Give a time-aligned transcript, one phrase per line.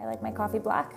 [0.00, 0.96] I like my coffee black.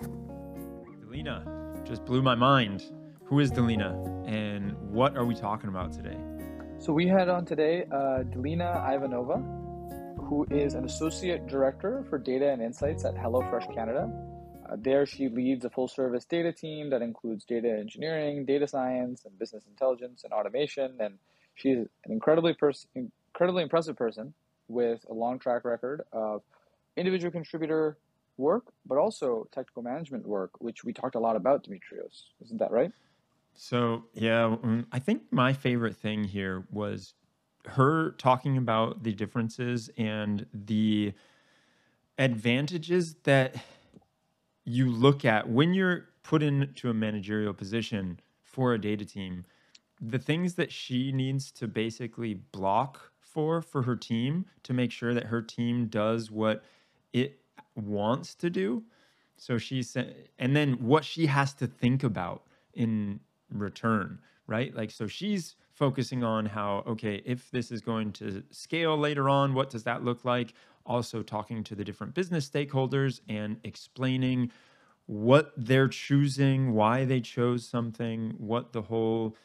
[0.99, 2.83] Delina just blew my mind.
[3.25, 3.91] Who is Delina
[4.27, 6.17] and what are we talking about today?
[6.77, 9.37] So we had on today uh, Delina Ivanova,
[10.27, 14.11] who is an associate director for data and insights at HelloFresh Canada.
[14.69, 19.25] Uh, there, she leads a full service data team that includes data engineering, data science,
[19.25, 20.95] and business intelligence and automation.
[20.99, 21.15] And
[21.55, 24.33] she's an incredibly, pers- incredibly impressive person
[24.67, 26.41] with a long track record of
[26.95, 27.97] individual contributor
[28.37, 32.29] work, but also technical management work, which we talked a lot about, Demetrios.
[32.43, 32.91] Isn't that right?
[33.53, 37.13] So, yeah, mm, I think my favorite thing here was
[37.65, 41.13] her talking about the differences and the
[42.17, 43.55] advantages that
[44.63, 49.45] you look at when you're put into a managerial position for a data team.
[49.99, 55.13] The things that she needs to basically block for for her team to make sure
[55.13, 56.63] that her team does what
[57.13, 57.40] it
[57.75, 58.83] wants to do.
[59.37, 62.43] So she said, and then what she has to think about
[62.73, 63.19] in
[63.51, 64.75] return, right?
[64.75, 69.53] Like, so she's focusing on how, okay, if this is going to scale later on,
[69.53, 70.53] what does that look like?
[70.85, 74.51] Also, talking to the different business stakeholders and explaining
[75.07, 79.35] what they're choosing, why they chose something, what the whole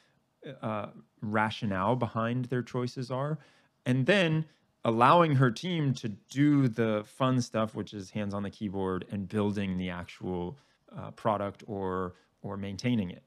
[0.62, 0.86] uh,
[1.20, 3.38] rationale behind their choices are.
[3.84, 4.44] And then
[4.86, 9.28] allowing her team to do the fun stuff, which is hands on the keyboard and
[9.28, 10.56] building the actual
[10.96, 13.24] uh, product or or maintaining it.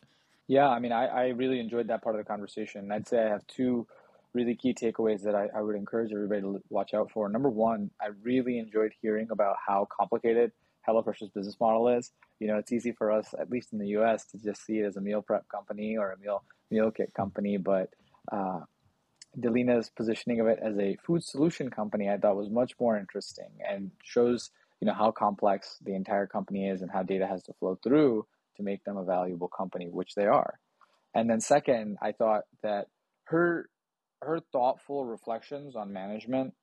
[0.48, 2.90] Yeah, I mean, I, I really enjoyed that part of the conversation.
[2.92, 3.86] I'd say I have two
[4.34, 7.28] really key takeaways that I, I would encourage everybody to watch out for.
[7.28, 10.54] Number one, I really enjoyed hearing about how complicated
[10.88, 12.12] HelloFresh's business model is.
[12.40, 14.86] You know, it's easy for us, at least in the U.S., to just see it
[14.86, 17.90] as a meal prep company or a meal meal kit company, but
[18.32, 18.62] uh,
[19.38, 23.50] Delina's positioning of it as a food solution company, I thought was much more interesting
[23.68, 27.54] and shows you know how complex the entire company is and how data has to
[27.54, 28.26] flow through
[28.58, 30.60] to make them a valuable company, which they are.
[31.14, 32.88] And then second, I thought that
[33.26, 33.70] her
[34.22, 36.54] her thoughtful reflections on management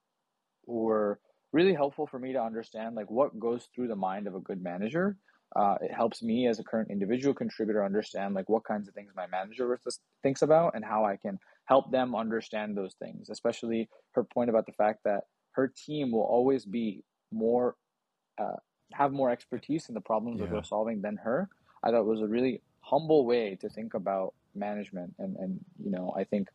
[0.67, 1.21] were
[1.53, 4.63] really helpful for me to understand like what goes through the mind of a good
[4.63, 5.17] manager.
[5.55, 9.13] Uh, it helps me as a current individual contributor understand like what kinds of things
[9.17, 9.79] my manager
[10.23, 14.66] thinks about and how I can help them understand those things, especially her point about
[14.66, 17.77] the fact that her team will always be more,
[18.38, 18.56] uh,
[18.93, 20.47] have more expertise in the problems yeah.
[20.47, 21.49] that they're solving than her.
[21.82, 25.15] I thought was a really humble way to think about management.
[25.19, 26.49] And, and, you know, I think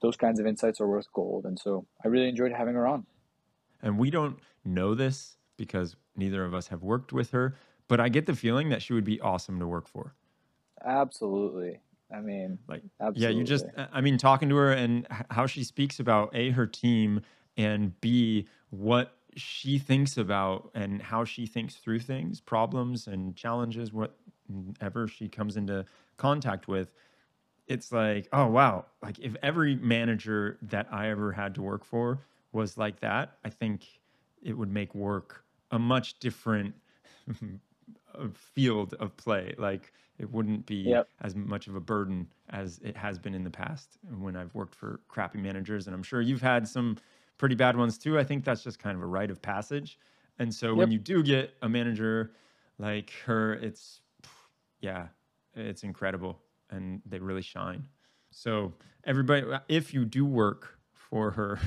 [0.00, 1.46] those kinds of insights are worth gold.
[1.46, 3.06] And so I really enjoyed having her on.
[3.82, 7.56] And we don't know this because neither of us have worked with her,
[7.88, 10.14] but I get the feeling that she would be awesome to work for.
[10.84, 11.80] Absolutely.
[12.14, 13.22] I mean, like, absolutely.
[13.22, 16.66] yeah, you just, I mean, talking to her and how she speaks about A, her
[16.66, 17.22] team,
[17.56, 23.90] and B, what she thinks about and how she thinks through things, problems and challenges,
[23.92, 25.84] whatever she comes into
[26.16, 26.92] contact with.
[27.66, 28.86] It's like, oh, wow.
[29.02, 32.20] Like, if every manager that I ever had to work for
[32.52, 33.86] was like that, I think
[34.42, 36.74] it would make work a much different
[38.32, 39.54] field of play.
[39.58, 41.08] Like, it wouldn't be yep.
[41.22, 44.74] as much of a burden as it has been in the past when I've worked
[44.74, 45.86] for crappy managers.
[45.86, 46.96] And I'm sure you've had some
[47.36, 48.18] pretty bad ones too.
[48.18, 49.98] I think that's just kind of a rite of passage.
[50.38, 50.76] And so yep.
[50.76, 52.32] when you do get a manager
[52.78, 54.00] like her, it's,
[54.80, 55.08] yeah,
[55.54, 56.38] it's incredible
[56.70, 57.86] and they really shine.
[58.30, 58.72] So,
[59.04, 61.60] everybody, if you do work for her,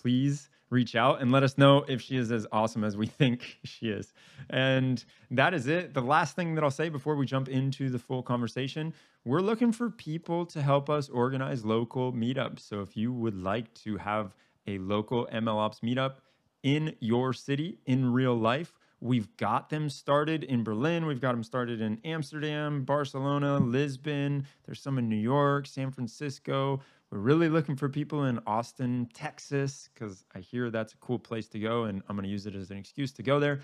[0.00, 3.58] please reach out and let us know if she is as awesome as we think
[3.64, 4.12] she is.
[4.48, 5.94] And that is it.
[5.94, 8.94] The last thing that I'll say before we jump into the full conversation
[9.26, 12.60] we're looking for people to help us organize local meetups.
[12.60, 14.34] So if you would like to have
[14.66, 16.14] a local MLOps meetup
[16.62, 18.72] in your city in real life,
[19.02, 21.06] We've got them started in Berlin.
[21.06, 24.46] We've got them started in Amsterdam, Barcelona, Lisbon.
[24.66, 26.80] There's some in New York, San Francisco.
[27.10, 31.48] We're really looking for people in Austin, Texas, because I hear that's a cool place
[31.48, 33.62] to go, and I'm going to use it as an excuse to go there.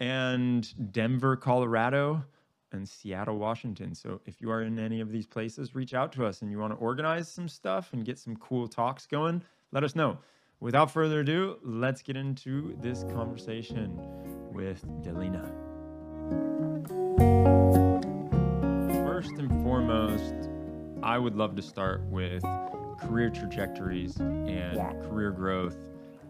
[0.00, 2.24] And Denver, Colorado,
[2.72, 3.94] and Seattle, Washington.
[3.94, 6.58] So if you are in any of these places, reach out to us and you
[6.58, 10.18] want to organize some stuff and get some cool talks going, let us know.
[10.58, 13.96] Without further ado, let's get into this conversation
[14.52, 15.46] with Delina.
[19.06, 20.50] First and foremost,
[21.02, 22.44] I would love to start with
[23.00, 24.92] career trajectories and yeah.
[25.08, 25.76] career growth.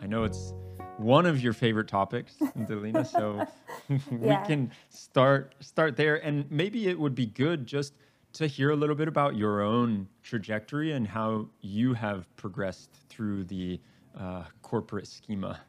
[0.00, 0.54] I know it's
[0.96, 3.46] one of your favorite topics, Delina, so
[4.10, 7.94] we can start start there and maybe it would be good just
[8.32, 13.44] to hear a little bit about your own trajectory and how you have progressed through
[13.44, 13.80] the
[14.18, 15.60] uh, corporate schema.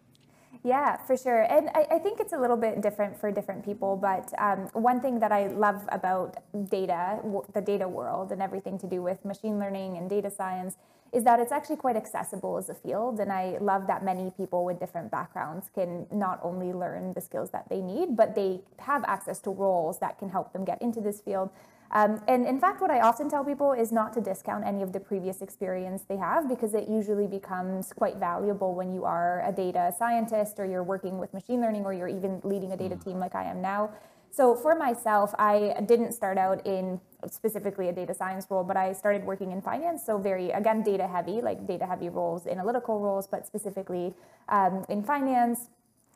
[0.63, 1.41] Yeah, for sure.
[1.41, 3.97] And I, I, think it's a little bit different for different people.
[3.97, 6.37] But um, one thing that I love about
[6.69, 7.19] data,
[7.53, 10.77] the data world, and everything to do with machine learning and data science
[11.13, 13.19] is that it's actually quite accessible as a field.
[13.19, 17.49] And I love that many people with different backgrounds can not only learn the skills
[17.51, 21.01] that they need, but they have access to roles that can help them get into
[21.01, 21.49] this field.
[21.93, 24.93] Um, and in fact, what I often tell people is not to discount any of
[24.93, 29.51] the previous experience they have because it usually becomes quite valuable when you are a
[29.51, 33.03] data scientist or you're working with machine learning or you're even leading a data mm.
[33.03, 33.91] team like I am now.
[34.33, 38.93] So for myself, I didn't start out in specifically a data science role, but I
[38.93, 40.05] started working in finance.
[40.05, 44.13] So very, again, data heavy, like data heavy roles, analytical roles, but specifically
[44.47, 45.67] um, in finance,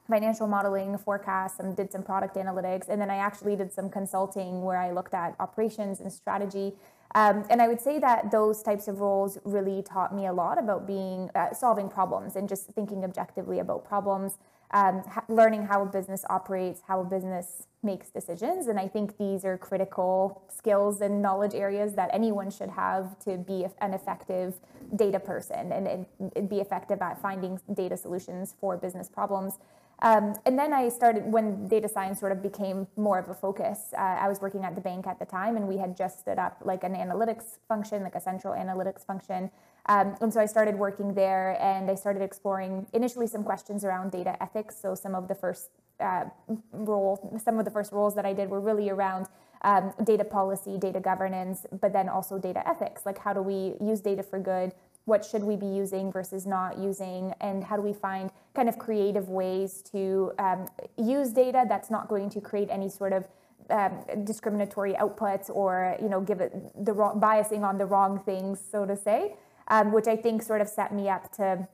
[0.08, 2.90] financial modeling, forecasts, and did some product analytics.
[2.90, 6.74] And then I actually did some consulting where I looked at operations and strategy.
[7.16, 10.60] Um, and I would say that those types of roles really taught me a lot
[10.60, 14.38] about being uh, solving problems and just thinking objectively about problems,
[14.72, 18.68] um, learning how a business operates, how a business makes decisions.
[18.68, 23.38] And I think these are critical skills and knowledge areas that anyone should have to
[23.38, 24.60] be an effective
[24.96, 26.06] data person and,
[26.36, 29.60] and be effective at finding data solutions for business problems.
[30.00, 33.94] Um, and then I started when data science sort of became more of a focus.
[33.98, 36.38] Uh, I was working at the bank at the time, and we had just stood
[36.38, 39.50] up like an analytics function, like a central analytics function.
[39.88, 44.12] Um, and so I started working there, and I started exploring initially some questions around
[44.12, 44.76] data ethics.
[44.82, 45.70] So some of the first
[46.00, 46.26] uh,
[46.74, 49.28] role, some of the first roles that I did were really around
[49.62, 53.06] um, data policy, data governance, but then also data ethics.
[53.06, 54.74] Like how do we use data for good?
[55.06, 58.78] What should we be using versus not using and how do we find kind of
[58.78, 60.68] creative ways to um,
[60.98, 63.28] use data that's not going to create any sort of
[63.70, 66.54] um, discriminatory outputs or you know give it
[66.86, 69.36] the wrong biasing on the wrong things so to say
[69.70, 71.68] um, which i think sort of set me up to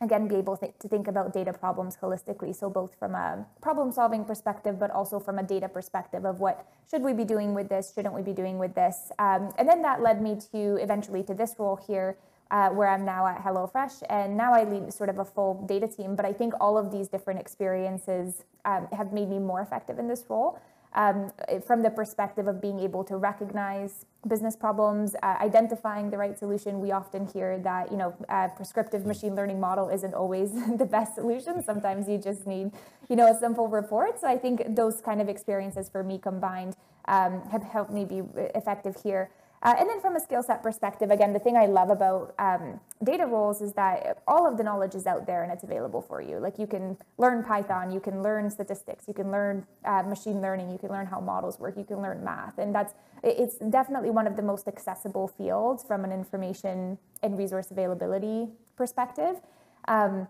[0.00, 2.54] again be able th- to think about data problems holistically.
[2.54, 6.66] So both from a problem solving perspective but also from a data perspective of what
[6.90, 9.10] should we be doing with this shouldn't we be doing with this?
[9.18, 12.16] Um, and then that led me to eventually to this role here
[12.50, 14.02] uh, where I'm now at HelloFresh.
[14.08, 16.16] And now I lead sort of a full data team.
[16.16, 20.08] But I think all of these different experiences um, have made me more effective in
[20.08, 20.58] this role.
[20.94, 21.30] Um,
[21.66, 26.80] from the perspective of being able to recognize business problems, uh, identifying the right solution.
[26.80, 31.14] We often hear that you know a prescriptive machine learning model isn't always the best
[31.14, 31.62] solution.
[31.62, 32.72] Sometimes you just need
[33.10, 34.18] you know a simple report.
[34.18, 36.74] So I think those kind of experiences for me combined
[37.06, 38.22] um, have helped me be
[38.54, 39.30] effective here.
[39.62, 42.80] Uh, and then from a skill set perspective, again, the thing I love about um,
[43.02, 46.22] data roles is that all of the knowledge is out there and it's available for
[46.22, 46.38] you.
[46.38, 50.70] Like you can learn Python, you can learn statistics, you can learn uh, machine learning,
[50.70, 52.58] you can learn how models work, you can learn math.
[52.58, 52.94] And that's,
[53.24, 59.40] it's definitely one of the most accessible fields from an information and resource availability perspective.
[59.88, 60.28] Um,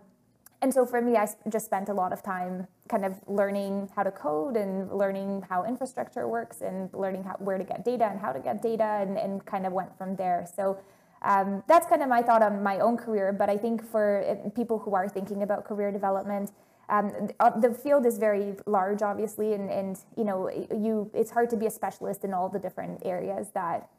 [0.61, 4.03] and so for me, I just spent a lot of time kind of learning how
[4.03, 8.19] to code and learning how infrastructure works and learning how, where to get data and
[8.19, 10.45] how to get data and, and kind of went from there.
[10.53, 10.77] So
[11.21, 13.31] um, that's kind of my thought on my own career.
[13.31, 16.51] But I think for uh, people who are thinking about career development,
[16.89, 21.49] um, uh, the field is very large, obviously, and, and you know you it's hard
[21.51, 23.89] to be a specialist in all the different areas that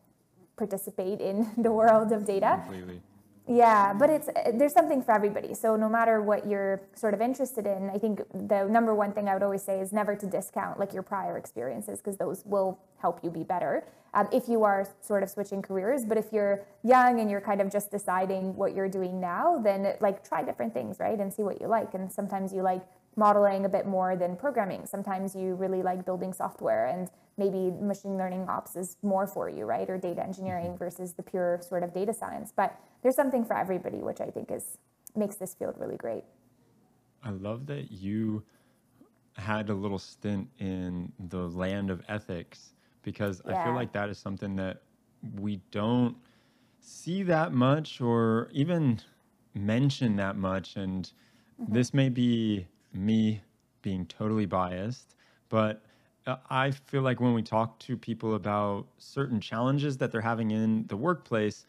[0.57, 2.61] participate in the world of data.
[2.67, 3.01] Completely.
[3.51, 5.55] Yeah, but it's there's something for everybody.
[5.55, 9.29] So no matter what you're sort of interested in, I think the number one thing
[9.29, 12.79] I would always say is never to discount like your prior experiences because those will
[12.99, 16.05] help you be better um, if you are sort of switching careers.
[16.07, 19.95] But if you're young and you're kind of just deciding what you're doing now, then
[20.01, 21.93] like try different things, right, and see what you like.
[21.95, 22.83] And sometimes you like
[23.17, 24.87] modeling a bit more than programming.
[24.87, 29.65] Sometimes you really like building software and maybe machine learning ops is more for you,
[29.65, 29.89] right?
[29.89, 30.77] Or data engineering mm-hmm.
[30.77, 32.53] versus the pure sort of data science.
[32.55, 34.79] But there's something for everybody, which I think is
[35.17, 36.25] makes this field really great.
[37.25, 38.45] I love that you
[39.35, 43.61] had a little stint in the land of ethics because yeah.
[43.61, 44.83] I feel like that is something that
[45.39, 46.17] we don't
[46.81, 49.01] see that much or even
[49.55, 50.77] mention that much.
[50.77, 51.11] And
[51.61, 51.73] mm-hmm.
[51.73, 53.41] this may be me
[53.83, 55.15] being totally biased,
[55.49, 55.83] but
[56.27, 60.51] uh, I feel like when we talk to people about certain challenges that they're having
[60.51, 61.67] in the workplace,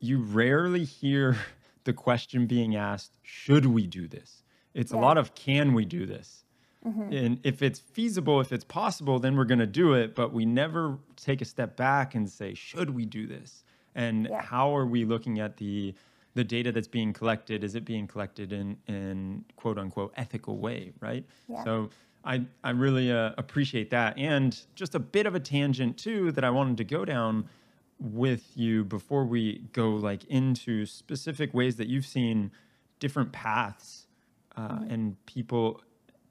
[0.00, 1.36] you rarely hear
[1.84, 4.42] the question being asked, should we do this?
[4.74, 4.98] It's yeah.
[4.98, 6.44] a lot of can we do this?
[6.86, 7.12] Mm-hmm.
[7.12, 10.14] And if it's feasible, if it's possible, then we're going to do it.
[10.14, 13.64] But we never take a step back and say, should we do this?
[13.94, 14.40] And yeah.
[14.40, 15.94] how are we looking at the
[16.34, 17.64] the data that's being collected?
[17.64, 21.24] Is it being collected in in quote unquote ethical way, right?
[21.48, 21.64] Yeah.
[21.64, 21.90] So
[22.24, 24.18] I, I really uh, appreciate that.
[24.18, 27.48] And just a bit of a tangent too that I wanted to go down
[28.00, 32.50] with you before we go like into specific ways that you've seen
[33.00, 34.06] different paths
[34.56, 34.90] uh, mm-hmm.
[34.92, 35.80] and people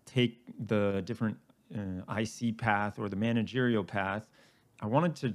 [0.06, 1.38] take the different
[1.76, 4.28] uh, IC path or the managerial path,
[4.80, 5.34] I wanted to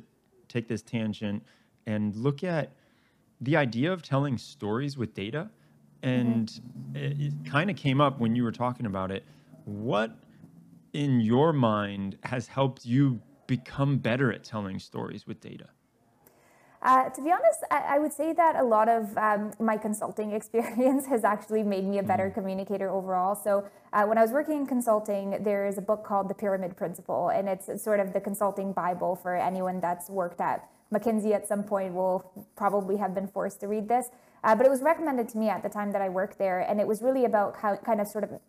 [0.48, 1.42] take this tangent
[1.86, 2.72] and look at
[3.42, 5.50] the idea of telling stories with data.
[6.02, 6.96] And mm-hmm.
[6.96, 9.24] it, it kind of came up when you were talking about it.
[9.64, 10.16] What
[10.92, 15.68] in your mind has helped you become better at telling stories with data?
[16.82, 20.32] Uh, to be honest, I, I, would say that a lot of um, my consulting
[20.40, 22.34] experience has actually made me a better mm.
[22.34, 23.36] communicator overall.
[23.36, 26.76] So, uh, when I was working in consulting, there is a book called The Pyramid
[26.76, 31.48] Principle, and it's sort of the consulting Bible for anyone that's worked at McKinsey at
[31.48, 34.10] some point will probably have been forced to read this.
[34.44, 36.80] Uh, but it was recommended to me at the time that I worked there, and
[36.80, 38.40] it was really about how kind of sort of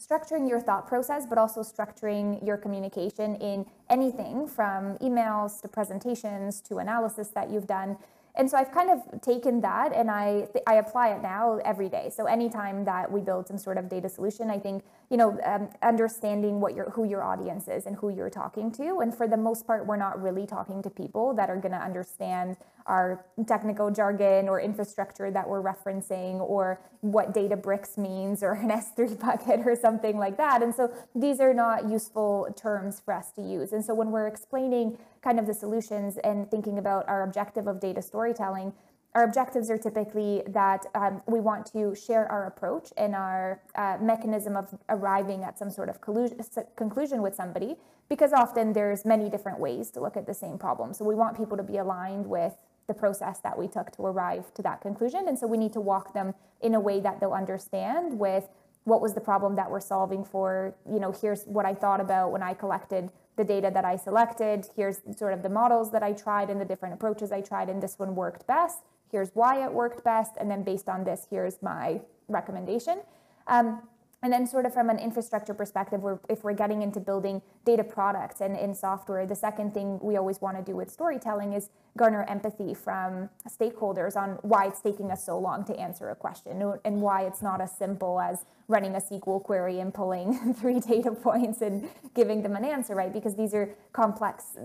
[0.00, 6.60] structuring your thought process, but also structuring your communication in anything from emails to presentations
[6.62, 7.98] to analysis that you've done
[8.40, 12.10] and so I've kind of taken that and I I apply it now every day.
[12.10, 15.68] So anytime that we build some sort of data solution, I think you know um,
[15.82, 19.00] understanding what your who your audience is and who you're talking to.
[19.00, 21.84] And for the most part, we're not really talking to people that are going to
[21.90, 22.56] understand
[22.90, 29.18] our technical jargon or infrastructure that we're referencing or what Databricks means or an S3
[29.18, 30.60] bucket or something like that.
[30.60, 33.72] And so these are not useful terms for us to use.
[33.72, 37.80] And so when we're explaining kind of the solutions and thinking about our objective of
[37.80, 38.72] data storytelling,
[39.14, 43.98] our objectives are typically that um, we want to share our approach and our uh,
[44.00, 47.76] mechanism of arriving at some sort of conclusion with somebody
[48.08, 51.36] because often there's many different ways to look at the same problem so we want
[51.36, 52.54] people to be aligned with
[52.90, 55.80] the process that we took to arrive to that conclusion and so we need to
[55.80, 58.48] walk them in a way that they'll understand with
[58.84, 62.32] what was the problem that we're solving for you know here's what i thought about
[62.32, 64.66] when i collected the data that I selected.
[64.76, 67.82] Here's sort of the models that I tried and the different approaches I tried, and
[67.82, 68.80] this one worked best.
[69.10, 70.32] Here's why it worked best.
[70.38, 73.00] And then based on this, here's my recommendation.
[73.46, 73.82] Um,
[74.22, 77.82] and then, sort of from an infrastructure perspective, we're, if we're getting into building data
[77.82, 81.70] products and in software, the second thing we always want to do with storytelling is
[81.96, 86.62] garner empathy from stakeholders on why it's taking us so long to answer a question
[86.84, 91.10] and why it's not as simple as running a SQL query and pulling three data
[91.10, 93.12] points and giving them an answer, right?
[93.12, 94.56] Because these are complex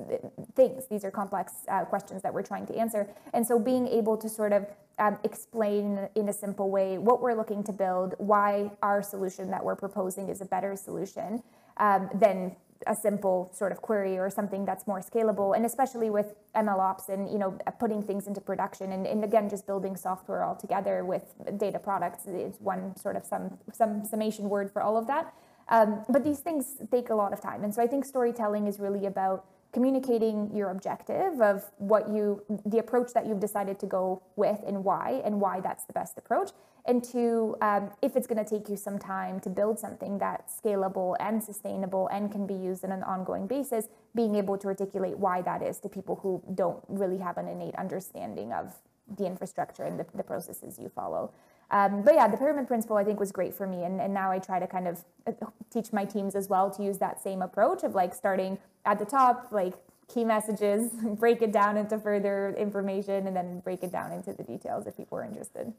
[0.55, 3.09] things, these are complex uh, questions that we're trying to answer.
[3.33, 4.67] And so being able to sort of
[4.99, 9.63] um, explain in a simple way what we're looking to build, why our solution that
[9.63, 11.43] we're proposing is a better solution
[11.77, 12.55] um, than
[12.87, 17.09] a simple sort of query or something that's more scalable and especially with ml ops
[17.09, 21.05] and you know putting things into production and, and again just building software all together
[21.05, 21.23] with
[21.57, 25.33] data products is one sort of some some summation word for all of that.
[25.67, 27.63] Um, but these things take a lot of time.
[27.63, 32.79] And so i think storytelling is really about communicating your objective of what you the
[32.79, 36.51] approach that you've decided to go with and why and why that's the best approach
[36.87, 40.59] and two um, if it's going to take you some time to build something that's
[40.59, 45.17] scalable and sustainable and can be used on an ongoing basis being able to articulate
[45.17, 48.73] why that is to people who don't really have an innate understanding of
[49.17, 51.31] the infrastructure and the, the processes you follow
[51.71, 53.83] um, but yeah, the pyramid principle I think was great for me.
[53.83, 55.31] And, and now I try to kind of uh,
[55.71, 59.05] teach my teams as well to use that same approach of like starting at the
[59.05, 59.73] top, like
[60.07, 64.43] key messages, break it down into further information, and then break it down into the
[64.43, 65.73] details if people are interested.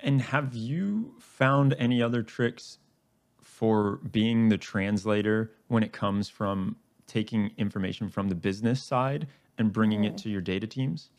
[0.00, 2.78] And have you found any other tricks
[3.42, 6.76] for being the translator when it comes from
[7.06, 9.26] taking information from the business side
[9.56, 11.10] and bringing it to your data teams?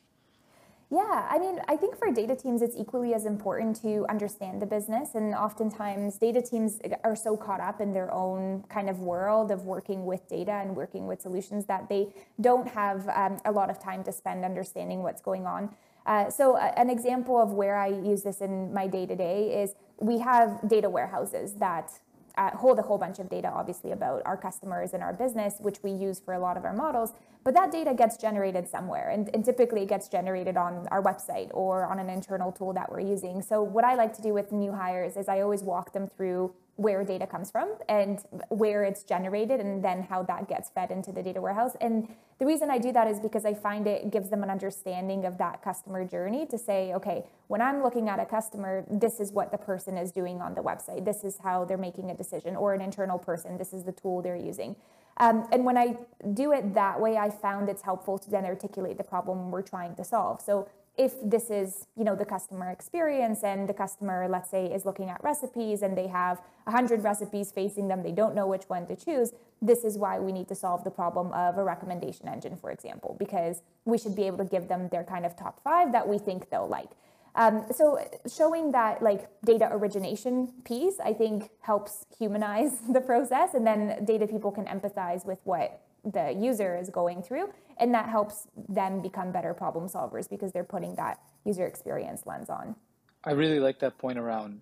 [0.91, 4.65] Yeah, I mean, I think for data teams, it's equally as important to understand the
[4.65, 5.13] business.
[5.13, 9.65] And oftentimes, data teams are so caught up in their own kind of world of
[9.65, 12.07] working with data and working with solutions that they
[12.41, 15.69] don't have um, a lot of time to spend understanding what's going on.
[16.10, 19.62] Uh, so, uh, an example of where I use this in my day to day
[19.62, 21.92] is we have data warehouses that
[22.36, 25.84] uh, hold a whole bunch of data, obviously, about our customers and our business, which
[25.84, 27.13] we use for a lot of our models.
[27.44, 31.51] But that data gets generated somewhere, and, and, typically it gets generated on our website
[31.54, 33.44] or on an internal tool that we're using.
[33.44, 36.56] So, what I like to do with new hires is I always walk them through
[36.79, 41.12] where data comes from and where it's generated and then how that gets fed into
[41.12, 41.75] the data warehouse.
[41.81, 42.07] And
[42.39, 45.38] the reason I do that is because I find it gives them an understanding of
[45.39, 49.51] that customer journey to say, okay, when I'm looking at a customer, this is what
[49.51, 51.03] the person is doing on the website.
[51.03, 54.21] This is how they're making a decision, or an internal person, this is the tool
[54.21, 54.77] they're using.
[55.17, 55.98] Um, and when I
[56.33, 59.95] do it that way, I found it's helpful to then articulate the problem we're trying
[59.95, 60.41] to solve.
[60.41, 60.69] So
[61.00, 65.10] if this is you know the customer experience and the customer let's say is looking
[65.10, 68.96] at recipes and they have 100 recipes facing them they don't know which one to
[68.96, 72.70] choose this is why we need to solve the problem of a recommendation engine for
[72.70, 76.08] example because we should be able to give them their kind of top five that
[76.08, 76.91] we think they'll like.
[77.36, 78.00] Um, so
[78.32, 84.27] showing that like data origination piece, I think helps humanize the process, and then data
[84.27, 89.32] people can empathize with what the user is going through, and that helps them become
[89.32, 92.75] better problem solvers because they're putting that user experience lens on.
[93.24, 94.62] I really like that point around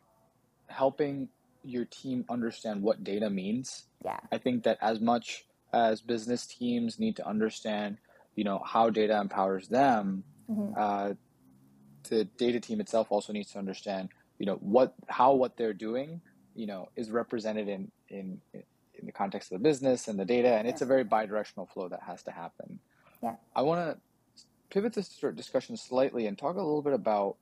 [0.68, 1.30] helping
[1.64, 3.86] your team understand what data means.
[4.04, 4.20] Yeah.
[4.32, 7.98] I think that as much as business teams need to understand,
[8.36, 10.74] you know, how data empowers them, mm-hmm.
[10.78, 11.14] uh,
[12.10, 16.22] the data team itself also needs to understand, you know, what how what they're doing,
[16.56, 18.40] you know, is represented in in
[19.00, 21.88] in the context of the business and the data, and it's a very bi-directional flow
[21.90, 22.80] that has to happen.
[23.22, 23.36] Yeah.
[23.56, 23.98] I want to
[24.70, 27.38] pivot this discussion slightly and talk a little bit about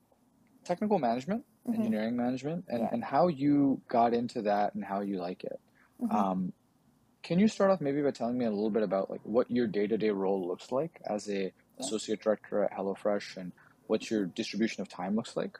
[0.64, 1.80] technical management, mm-hmm.
[1.80, 2.90] engineering management, and, yeah.
[2.92, 5.60] and how you got into that and how you like it.
[6.02, 6.16] Mm-hmm.
[6.16, 6.54] Um,
[7.24, 9.66] can you start off maybe by telling me a little bit about like what your
[9.66, 11.50] day-to-day role looks like as a yeah.
[11.80, 13.52] associate director at HelloFresh and
[13.88, 15.58] what your distribution of time looks like?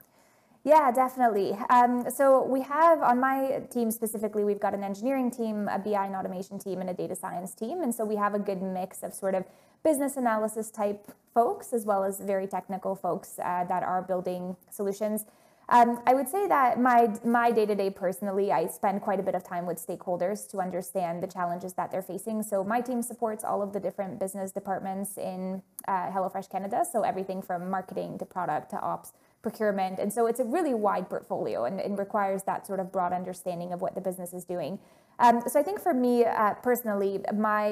[0.66, 1.56] Yeah, definitely.
[1.70, 6.04] Um, so we have on my team specifically, we've got an engineering team, a BI
[6.04, 7.84] and automation team, and a data science team.
[7.84, 9.46] And so we have a good mix of sort of
[9.84, 15.26] business analysis type folks as well as very technical folks uh, that are building solutions.
[15.70, 19.24] Um, I would say that my my day to day personally, I spend quite a
[19.24, 22.42] bit of time with stakeholders to understand the challenges that they're facing.
[22.42, 26.86] So my team supports all of the different business departments in uh, HelloFresh Canada.
[26.92, 29.14] So everything from marketing to product to ops,
[29.48, 33.14] procurement, and so it's a really wide portfolio and, and requires that sort of broad
[33.22, 34.74] understanding of what the business is doing.
[35.20, 37.14] Um, so I think for me uh, personally,
[37.50, 37.64] my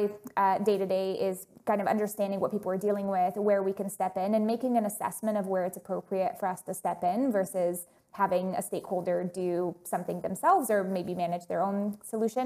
[0.70, 3.90] day to day is kind of understanding what people are dealing with, where we can
[3.90, 7.32] step in, and making an assessment of where it's appropriate for us to step in
[7.32, 7.76] versus
[8.12, 12.46] having a stakeholder do something themselves or maybe manage their own solution,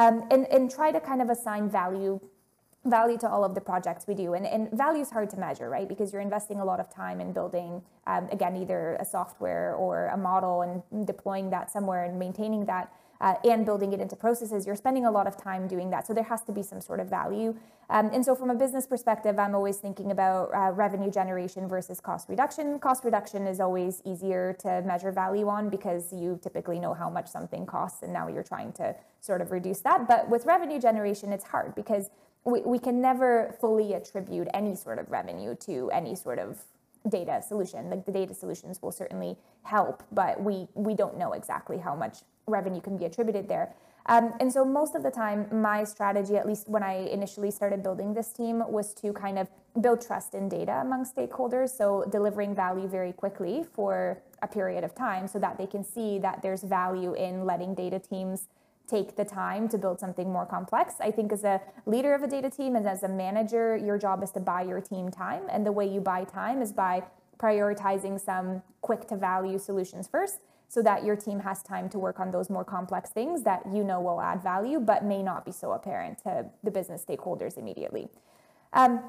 [0.00, 2.18] um, and and try to kind of assign value
[2.84, 4.34] value to all of the projects we do.
[4.34, 5.88] And, and value is hard to measure, right?
[5.88, 10.06] Because you're investing a lot of time in building, um, again, either a software or
[10.08, 14.66] a model and deploying that somewhere and maintaining that uh, and building it into processes,
[14.66, 16.06] you're spending a lot of time doing that.
[16.06, 17.54] So there has to be some sort of value.
[17.88, 22.00] Um, and so from a business perspective, I'm always thinking about uh, revenue generation versus
[22.00, 22.80] cost reduction.
[22.80, 27.28] Cost reduction is always easier to measure value on because you typically know how much
[27.28, 30.08] something costs and now you're trying to sort of reduce that.
[30.08, 32.10] But with revenue generation, it's hard because
[32.44, 36.58] we, we can never fully attribute any sort of revenue to any sort of
[37.08, 37.90] data solution.
[37.90, 42.18] Like the data solutions will certainly help, but we we don't know exactly how much
[42.46, 43.74] revenue can be attributed there.
[44.06, 47.84] Um, and so most of the time, my strategy, at least when I initially started
[47.84, 49.48] building this team, was to kind of
[49.80, 51.70] build trust in data among stakeholders.
[51.70, 56.18] So delivering value very quickly for a period of time so that they can see
[56.18, 58.48] that there's value in letting data teams
[58.86, 60.94] take the time to build something more complex.
[61.00, 64.22] I think as a leader of a data team and as a manager, your job
[64.22, 65.42] is to buy your team time.
[65.50, 67.02] And the way you buy time is by
[67.38, 72.18] prioritizing some quick to value solutions first so that your team has time to work
[72.18, 75.52] on those more complex things that you know will add value but may not be
[75.52, 78.08] so apparent to the business stakeholders immediately.
[78.72, 79.02] Um,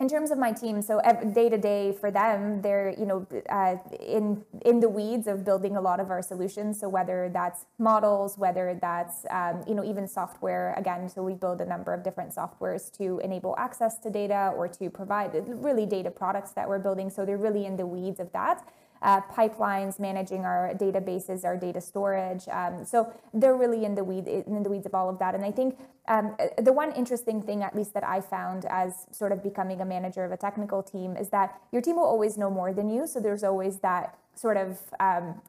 [0.00, 0.98] in terms of my team, so
[1.34, 5.76] day to day for them, they're you know uh, in in the weeds of building
[5.76, 6.80] a lot of our solutions.
[6.80, 10.72] So whether that's models, whether that's um, you know even software.
[10.78, 14.66] Again, so we build a number of different softwares to enable access to data or
[14.68, 17.10] to provide really data products that we're building.
[17.10, 18.66] So they're really in the weeds of that
[19.02, 22.46] uh, pipelines, managing our databases, our data storage.
[22.48, 25.34] Um, so they're really in the weed in the weeds of all of that.
[25.34, 29.32] And I think um, the one interesting thing, at least that I found as sort
[29.32, 32.50] of becoming a manager of a technical team, is that your team will always know
[32.50, 33.06] more than you.
[33.06, 35.40] So there's always that sort of um,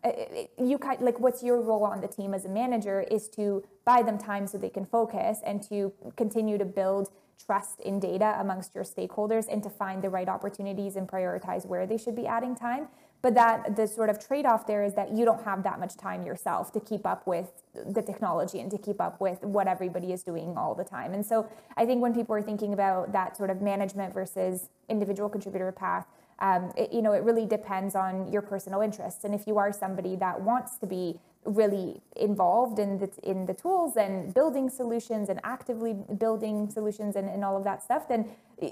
[0.58, 4.02] you kind like what's your role on the team as a manager is to buy
[4.02, 7.10] them time so they can focus and to continue to build
[7.46, 11.88] trust in data amongst your stakeholders and to find the right opportunities and prioritize where
[11.88, 12.88] they should be adding time
[13.21, 16.25] but that the sort of trade-off there is that you don't have that much time
[16.25, 20.23] yourself to keep up with the technology and to keep up with what everybody is
[20.23, 21.13] doing all the time.
[21.13, 25.29] And so i think when people are thinking about that sort of management versus individual
[25.29, 26.05] contributor path
[26.41, 29.23] um, it, you know it really depends on your personal interests.
[29.23, 33.53] And if you are somebody that wants to be really involved in the in the
[33.53, 38.29] tools and building solutions and actively building solutions and, and all of that stuff, then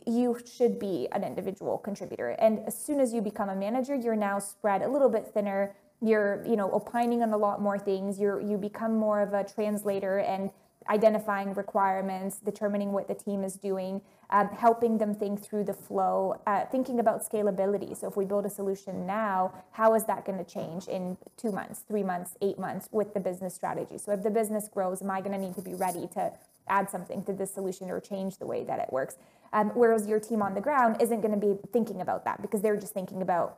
[0.08, 2.30] you should be an individual contributor.
[2.32, 5.76] And as soon as you become a manager, you're now spread a little bit thinner.
[6.02, 8.20] You're, you know, opining on a lot more things.
[8.20, 10.52] You're you become more of a translator and
[10.90, 16.40] identifying requirements, determining what the team is doing, um, helping them think through the flow,
[16.48, 17.96] uh, thinking about scalability.
[17.96, 21.52] So if we build a solution now, how is that going to change in two
[21.52, 23.98] months, three months, eight months with the business strategy?
[23.98, 26.32] So if the business grows, am I going to need to be ready to
[26.68, 29.16] add something to this solution or change the way that it works?
[29.54, 32.62] Um, whereas your team on the ground isn't going to be thinking about that because
[32.62, 33.58] they're just thinking about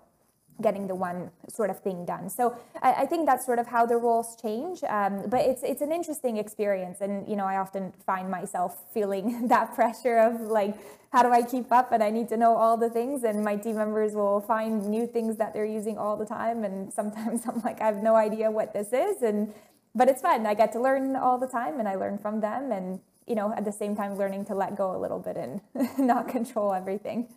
[0.61, 2.29] getting the one sort of thing done.
[2.29, 4.83] So I, I think that's sort of how the roles change.
[4.83, 9.47] Um, but it's it's an interesting experience, and you know I often find myself feeling
[9.53, 10.75] that pressure of like,
[11.11, 11.91] how do I keep up?
[11.91, 15.07] And I need to know all the things, and my team members will find new
[15.07, 18.51] things that they're using all the time, and sometimes I'm like, I have no idea
[18.51, 19.53] what this is, and
[19.93, 20.45] but it's fun.
[20.45, 23.53] I get to learn all the time, and I learn from them, and you know
[23.55, 25.61] at the same time learning to let go a little bit and
[25.97, 27.27] not control everything.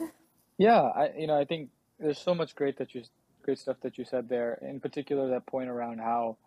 [0.58, 3.02] Yeah, I you know I think there's so much great that you
[3.42, 4.58] great stuff that you said there.
[4.62, 6.38] In particular, that point around how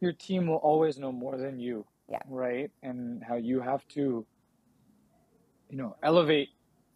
[0.00, 1.86] your team will always know more than you.
[2.08, 2.18] Yeah.
[2.28, 4.26] Right, and how you have to,
[5.70, 6.48] you know, elevate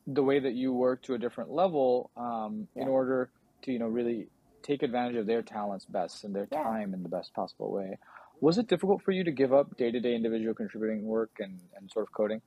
[0.09, 2.83] the way that you work to a different level um, yeah.
[2.83, 3.31] in order
[3.63, 4.29] to you know really
[4.63, 6.63] take advantage of their talents best and their yeah.
[6.63, 7.99] time in the best possible way.
[8.41, 11.61] Was it difficult for you to give up day to day individual contributing work and,
[11.77, 12.41] and sort of coding?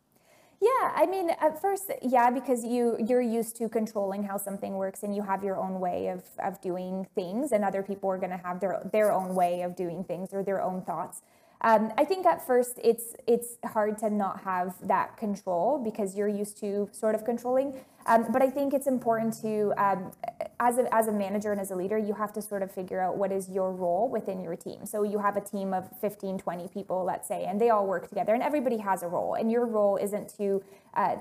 [0.60, 5.04] Yeah, I mean, at first, yeah, because you you're used to controlling how something works,
[5.04, 8.32] and you have your own way of of doing things, and other people are going
[8.32, 11.22] to have their their own way of doing things or their own thoughts.
[11.62, 16.28] Um, I think at first it's it's hard to not have that control because you're
[16.28, 17.74] used to sort of controlling.
[18.08, 20.14] Um, but I think it's important to, um,
[20.62, 23.02] as, a, as a manager and as a leader, you have to sort of figure
[23.02, 24.86] out what is your role within your team.
[24.86, 28.08] So you have a team of 15, 20 people, let's say, and they all work
[28.08, 29.34] together, and everybody has a role.
[29.34, 31.18] And your role isn't to, uh,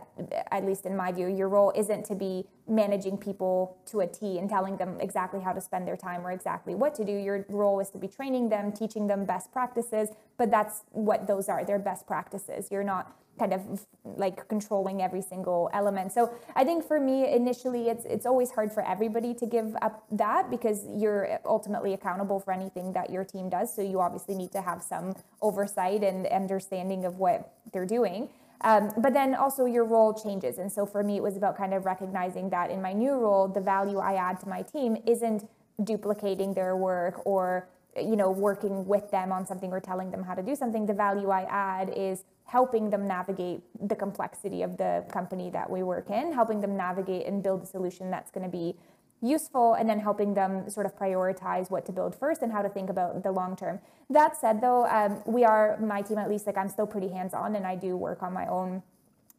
[0.53, 4.39] at least in my view, your role isn't to be managing people to a T
[4.39, 7.13] and telling them exactly how to spend their time or exactly what to do.
[7.13, 11.49] Your role is to be training them, teaching them best practices, but that's what those
[11.49, 11.65] are.
[11.65, 12.69] They're best practices.
[12.71, 16.13] You're not kind of like controlling every single element.
[16.13, 20.05] So I think for me initially it's it's always hard for everybody to give up
[20.13, 23.75] that because you're ultimately accountable for anything that your team does.
[23.75, 28.29] So you obviously need to have some oversight and understanding of what they're doing.
[28.63, 30.59] Um, but then also your role changes.
[30.59, 33.49] And so for me, it was about kind of recognizing that in my new role,
[33.49, 35.47] the value I add to my team isn't
[35.85, 37.69] duplicating their work or
[38.01, 40.95] you know working with them on something or telling them how to do something the
[40.95, 46.11] value i add is helping them navigate the complexity of the company that we work
[46.11, 48.77] in, helping them navigate and build a solution that's going to be
[49.21, 52.69] useful, and then helping them sort of prioritize what to build first and how to
[52.69, 53.81] think about the long term.
[54.11, 57.35] That said, though, um, we are, my team at least, like I'm still pretty hands
[57.35, 58.83] on and I do work on my own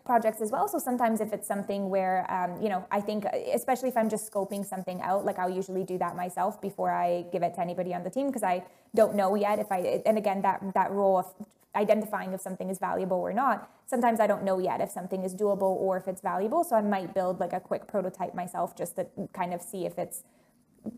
[0.08, 0.68] projects as well.
[0.68, 4.32] So sometimes if it's something where, um, you know, I think, especially if I'm just
[4.32, 7.94] scoping something out, like I'll usually do that myself before I give it to anybody
[7.94, 8.64] on the team because I
[8.96, 11.28] don't know yet if I, and again, that, that role of
[11.76, 13.70] identifying if something is valuable or not.
[13.86, 16.64] Sometimes I don't know yet if something is doable or if it's valuable.
[16.64, 20.00] So I might build like a quick prototype myself just to kind of see if
[20.00, 20.24] it's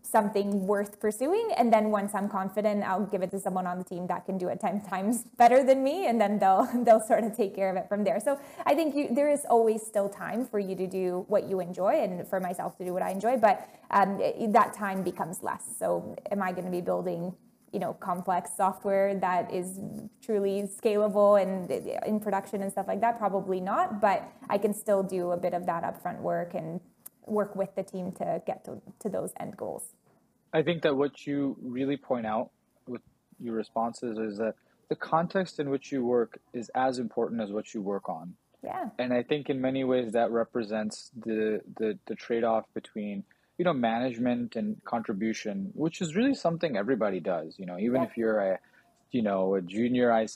[0.02, 1.50] something worth pursuing.
[1.56, 4.38] And then once I'm confident, I'll give it to someone on the team that can
[4.38, 6.06] do it 10 times better than me.
[6.06, 8.20] And then they'll, they'll sort of take care of it from there.
[8.20, 11.60] So I think you, there is always still time for you to do what you
[11.60, 14.20] enjoy and for myself to do what I enjoy, but um,
[14.52, 15.64] that time becomes less.
[15.78, 17.34] So am I going to be building
[17.72, 19.78] you know complex software that is
[20.22, 21.70] truly scalable and
[22.04, 25.54] in production and stuff like that probably not but i can still do a bit
[25.54, 26.80] of that upfront work and
[27.30, 29.94] work with the team to get to, to those end goals.
[30.52, 32.50] I think that what you really point out
[32.86, 33.02] with
[33.38, 34.54] your responses is that
[34.88, 38.34] the context in which you work is as important as what you work on.
[38.62, 38.90] Yeah.
[38.98, 43.24] And i think in many ways that represents the the, the trade-off between
[43.56, 47.58] you know management and contribution which is really something everybody does.
[47.58, 48.08] You know even yeah.
[48.08, 48.58] if you're a
[49.12, 50.30] you know a junior ic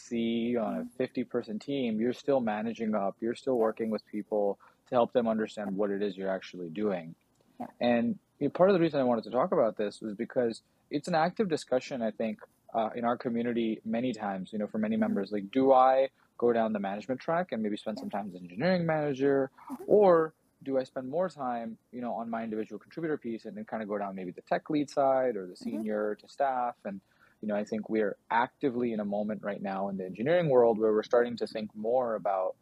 [0.59, 0.96] on a mm-hmm.
[0.96, 4.59] 50 person team you're still managing up you're still working with people
[4.94, 7.14] to help them understand what it is you're actually doing
[7.61, 7.66] yeah.
[7.80, 10.62] and you know, part of the reason i wanted to talk about this was because
[10.90, 12.38] it's an active discussion i think
[12.74, 16.52] uh, in our community many times you know for many members like do i go
[16.52, 19.85] down the management track and maybe spend some time as an engineering manager mm-hmm.
[19.87, 23.64] or do I spend more time, you know, on my individual contributor piece and then
[23.64, 25.64] kind of go down maybe the tech lead side or the mm-hmm.
[25.64, 26.26] senior mm-hmm.
[26.26, 26.74] to staff?
[26.85, 27.00] And,
[27.42, 30.78] you know, I think we're actively in a moment right now in the engineering world
[30.78, 32.57] where we're starting to think more about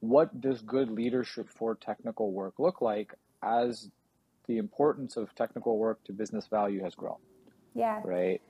[0.00, 3.90] what does good leadership for technical work look like as
[4.46, 7.16] the importance of technical work to business value has grown.
[7.74, 8.00] Yeah.
[8.04, 8.40] Right.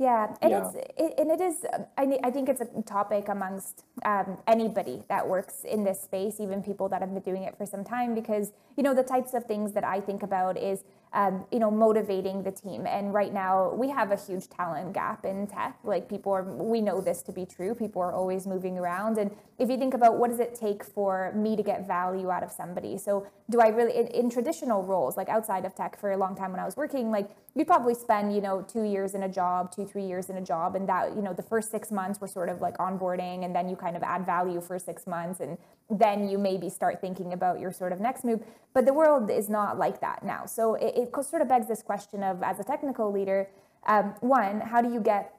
[0.00, 0.68] Yeah, and yeah.
[0.68, 1.66] it's it, and it is.
[1.96, 6.62] I, I think it's a topic amongst um, anybody that works in this space, even
[6.62, 9.46] people that have been doing it for some time, because you know the types of
[9.46, 12.86] things that I think about is um, you know, motivating the team.
[12.86, 15.78] And right now, we have a huge talent gap in tech.
[15.84, 17.74] Like people are, we know this to be true.
[17.74, 19.18] People are always moving around.
[19.18, 22.42] And if you think about what does it take for me to get value out
[22.42, 22.98] of somebody?
[22.98, 26.36] So do I really, in, in traditional roles, like outside of tech for a long
[26.36, 29.28] time when I was working, like you'd probably spend, you know, two years in a
[29.28, 30.76] job, two, three years in a job.
[30.76, 33.68] And that, you know, the first six months were sort of like onboarding and then
[33.68, 35.56] you kind of add value for six months and
[35.90, 38.42] then you maybe start thinking about your sort of next move.
[38.74, 40.46] But the world is not like that now.
[40.46, 43.48] So it, it sort of begs this question of, as a technical leader,
[43.86, 45.34] um, one, how do you get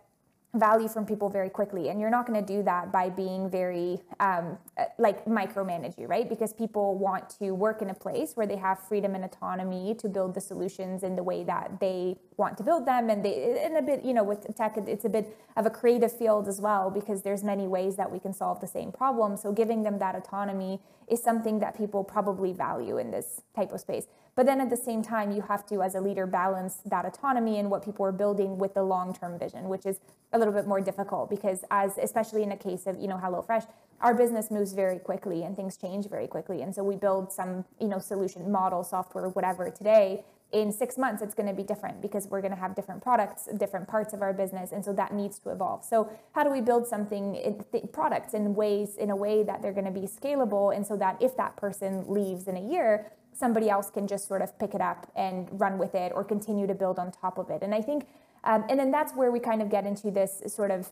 [0.55, 3.99] value from people very quickly and you're not going to do that by being very
[4.19, 8.47] um, uh, like micromanage you right because people want to work in a place where
[8.47, 12.57] they have freedom and autonomy to build the solutions in the way that they want
[12.57, 15.37] to build them and they in a bit you know with tech it's a bit
[15.57, 18.67] of a creative field as well because there's many ways that we can solve the
[18.67, 23.41] same problem so giving them that autonomy is something that people probably value in this
[23.55, 24.07] type of space
[24.39, 27.59] but then at the same time, you have to, as a leader, balance that autonomy
[27.59, 29.99] and what people are building with the long-term vision, which is
[30.31, 33.67] a little bit more difficult because as, especially in a case of, you know, HelloFresh,
[33.99, 36.61] our business moves very quickly and things change very quickly.
[36.61, 40.23] And so we build some, you know, solution model, software, whatever today.
[40.51, 43.47] In six months, it's going to be different because we're going to have different products,
[43.57, 45.83] different parts of our business, and so that needs to evolve.
[45.83, 49.61] So, how do we build something, in th- products in ways, in a way that
[49.61, 53.11] they're going to be scalable, and so that if that person leaves in a year,
[53.31, 56.65] somebody else can just sort of pick it up and run with it or continue
[56.65, 57.61] to build on top of it.
[57.61, 58.07] And I think,
[58.43, 60.91] um, and then that's where we kind of get into this sort of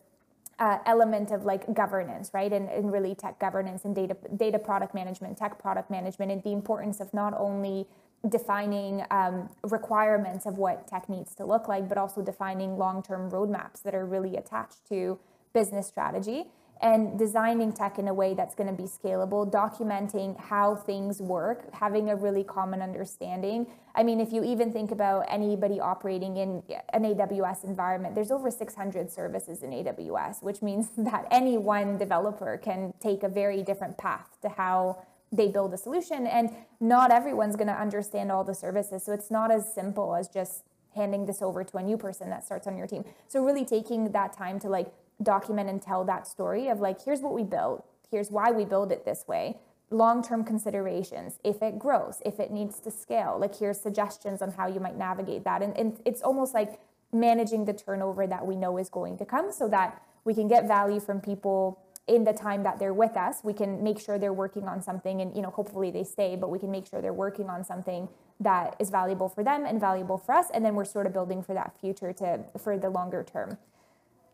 [0.58, 2.52] uh, element of like governance, right?
[2.52, 6.52] And, and really tech governance and data data product management, tech product management, and the
[6.52, 7.86] importance of not only
[8.28, 13.82] defining um, requirements of what tech needs to look like, but also defining long-term roadmaps
[13.82, 15.18] that are really attached to
[15.52, 16.46] business strategy
[16.80, 21.72] and designing tech in a way that's going to be scalable, documenting how things work,
[21.72, 23.66] having a really common understanding.
[23.94, 28.50] I mean, if you even think about anybody operating in an AWS environment, there's over
[28.50, 33.98] 600 services in AWS, which means that any one developer can take a very different
[33.98, 36.26] path to how they build a solution.
[36.26, 39.04] And not everyone's going to understand all the services.
[39.04, 40.64] So it's not as simple as just
[40.94, 43.04] handing this over to a new person that starts on your team.
[43.28, 47.20] So really taking that time to like document and tell that story of like, here's
[47.20, 49.58] what we built, here's why we build it this way,
[49.90, 54.52] long term considerations, if it grows, if it needs to scale, like here's suggestions on
[54.52, 55.62] how you might navigate that.
[55.62, 56.80] And, and it's almost like
[57.12, 60.66] managing the turnover that we know is going to come so that we can get
[60.68, 64.32] value from people in the time that they're with us we can make sure they're
[64.32, 67.12] working on something and you know hopefully they stay but we can make sure they're
[67.12, 68.08] working on something
[68.40, 71.42] that is valuable for them and valuable for us and then we're sort of building
[71.42, 73.58] for that future to for the longer term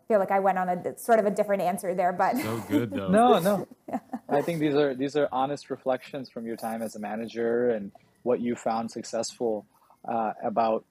[0.04, 2.62] I feel like I went on a sort of a different answer there, but so
[2.68, 3.08] good though.
[3.08, 3.66] no, no.
[4.28, 7.90] I think these are these are honest reflections from your time as a manager and
[8.22, 9.64] what you found successful
[10.06, 10.84] uh, about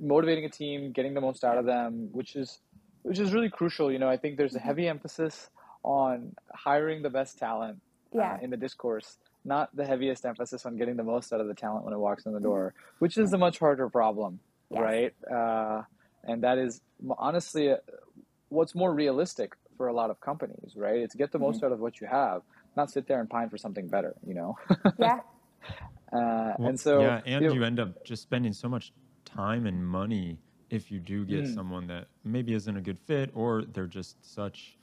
[0.00, 2.60] motivating a team, getting the most out of them, which is
[3.02, 3.90] which is really crucial.
[3.90, 5.48] You know, I think there's a heavy emphasis
[5.82, 7.80] on hiring the best talent
[8.14, 8.34] uh, yeah.
[8.34, 11.54] uh, in the discourse, not the heaviest emphasis on getting the most out of the
[11.54, 14.40] talent when it walks in the door, which is a much harder problem,
[14.70, 14.80] yes.
[14.80, 15.14] right?
[15.30, 15.82] Uh,
[16.24, 16.80] and that is
[17.18, 17.74] honestly
[18.48, 20.96] what's more realistic for a lot of companies, right?
[20.96, 21.66] It's get the most mm-hmm.
[21.66, 22.42] out of what you have,
[22.76, 24.56] not sit there and pine for something better, you know?
[24.98, 25.20] yeah.
[26.12, 28.92] Uh, well, and so yeah, and you, know, you, end up just spending so much
[29.24, 31.54] time and money if you do get mm.
[31.54, 34.76] someone that maybe isn't a good fit or they're just such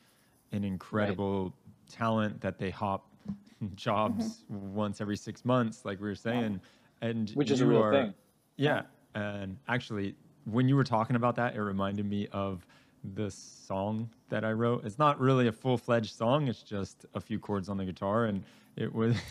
[0.52, 1.54] an incredible right.
[1.90, 3.08] talent that they hop
[3.76, 4.74] jobs mm-hmm.
[4.74, 6.60] once every six months, like we were saying,
[7.02, 8.14] and which is a real are, thing.
[8.58, 8.84] Yeah,
[9.16, 12.66] and actually, when you were talking about that, it reminded me of
[13.04, 13.36] this
[13.66, 14.86] song that I wrote.
[14.86, 16.48] It's not really a full fledged song.
[16.48, 18.44] It's just a few chords on the guitar, and
[18.76, 19.16] it was.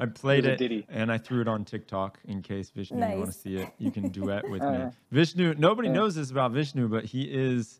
[0.00, 3.12] I played it, it and I threw it on TikTok in case Vishnu nice.
[3.12, 3.68] you want to see it.
[3.78, 4.86] You can duet with me.
[5.12, 5.94] Vishnu, nobody yeah.
[5.94, 7.78] knows this about Vishnu, but he is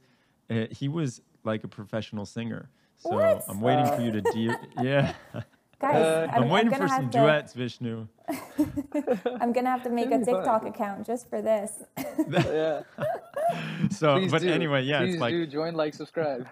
[0.51, 2.69] uh, he was like a professional singer.
[2.97, 3.45] So what?
[3.49, 3.97] I'm waiting uh.
[3.97, 4.55] for you to do.
[4.83, 5.15] Yeah.
[5.81, 8.07] Guys, uh, I'm, I'm, waiting I'm for some to, duets, Vishnu.
[9.41, 11.73] I'm gonna have to make a TikTok account just for this.
[12.29, 12.83] yeah.
[13.91, 14.51] So, Please but do.
[14.51, 16.47] anyway, yeah, Please it's like do join, like, subscribe.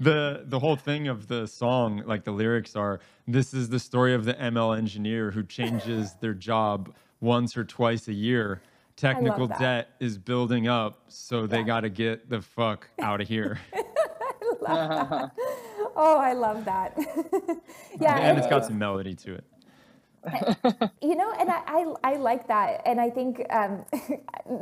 [0.00, 4.14] the the whole thing of the song, like the lyrics are, this is the story
[4.14, 8.62] of the ML engineer who changes their job once or twice a year.
[8.96, 13.58] Technical debt is building up, so they got to get the fuck out of here.
[14.66, 15.30] oh,
[15.96, 16.96] I love that.
[18.00, 19.44] yeah, and, and it's got some melody to it.
[21.02, 22.82] you know, and I, I, I, like that.
[22.86, 23.84] And I think um,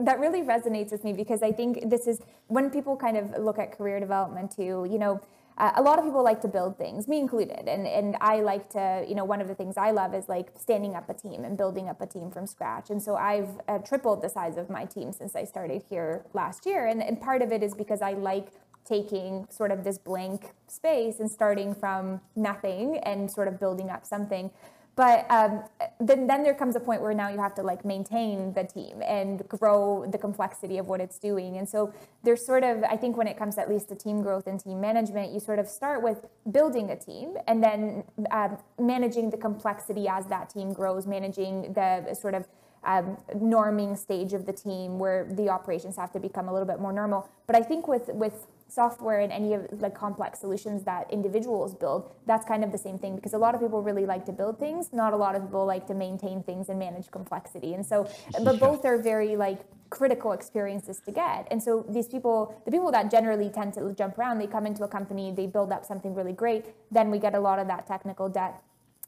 [0.06, 3.58] that really resonates with me because I think this is when people kind of look
[3.58, 5.20] at career development too, you know,
[5.60, 7.68] uh, a lot of people like to build things, me included.
[7.68, 10.48] And, and I like to, you know, one of the things I love is like
[10.58, 12.88] standing up a team and building up a team from scratch.
[12.88, 16.64] And so I've uh, tripled the size of my team since I started here last
[16.64, 16.86] year.
[16.86, 18.48] And, and part of it is because I like
[18.86, 24.06] taking sort of this blank space and starting from nothing and sort of building up
[24.06, 24.50] something.
[24.96, 25.64] But um,
[25.98, 29.02] then, then there comes a point where now you have to like maintain the team
[29.02, 31.56] and grow the complexity of what it's doing.
[31.56, 34.46] And so there's sort of, I think when it comes at least to team growth
[34.46, 39.30] and team management, you sort of start with building a team and then um, managing
[39.30, 42.46] the complexity as that team grows, managing the sort of
[42.84, 46.80] um, norming stage of the team where the operations have to become a little bit
[46.80, 47.28] more normal.
[47.46, 52.10] But I think with with software and any of the complex solutions that individuals build,
[52.26, 54.58] that's kind of the same thing because a lot of people really like to build
[54.58, 54.92] things.
[54.92, 57.74] Not a lot of people like to maintain things and manage complexity.
[57.74, 58.08] And so,
[58.44, 61.48] but both are very like critical experiences to get.
[61.50, 64.84] And so these people, the people that generally tend to jump around, they come into
[64.84, 66.66] a company, they build up something really great.
[66.90, 68.62] Then we get a lot of that technical debt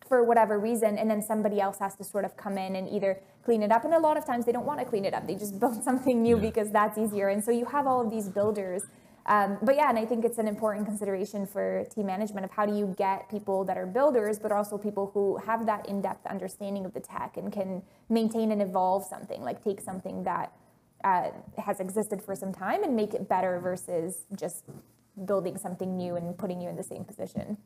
[0.09, 3.19] for whatever reason, and then somebody else has to sort of come in and either
[3.45, 3.85] clean it up.
[3.85, 5.83] And a lot of times they don't want to clean it up; they just build
[5.83, 6.43] something new yeah.
[6.43, 7.29] because that's easier.
[7.29, 8.83] And so you have all of these builders.
[9.27, 12.67] Um, but yeah, and I think it's an important consideration for team management of how
[12.67, 16.85] do you get people that are builders, but also people who have that in-depth understanding
[16.85, 20.53] of the tech and can maintain and evolve something, like take something that
[21.05, 24.65] uh, has existed for some time and make it better versus just
[25.25, 27.57] building something new and putting you in the same position.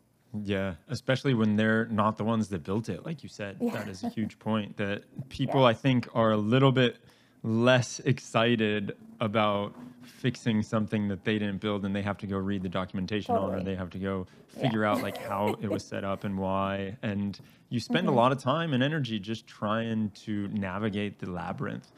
[0.42, 3.06] Yeah, especially when they're not the ones that built it.
[3.06, 3.72] Like you said, yeah.
[3.72, 5.68] that is a huge point that people, yeah.
[5.68, 6.98] I think, are a little bit
[7.42, 12.62] less excited about fixing something that they didn't build and they have to go read
[12.62, 13.54] the documentation totally.
[13.54, 14.92] on or they have to go figure yeah.
[14.92, 18.16] out like how it was set up and why and you spend mm-hmm.
[18.16, 21.90] a lot of time and energy just trying to navigate the labyrinth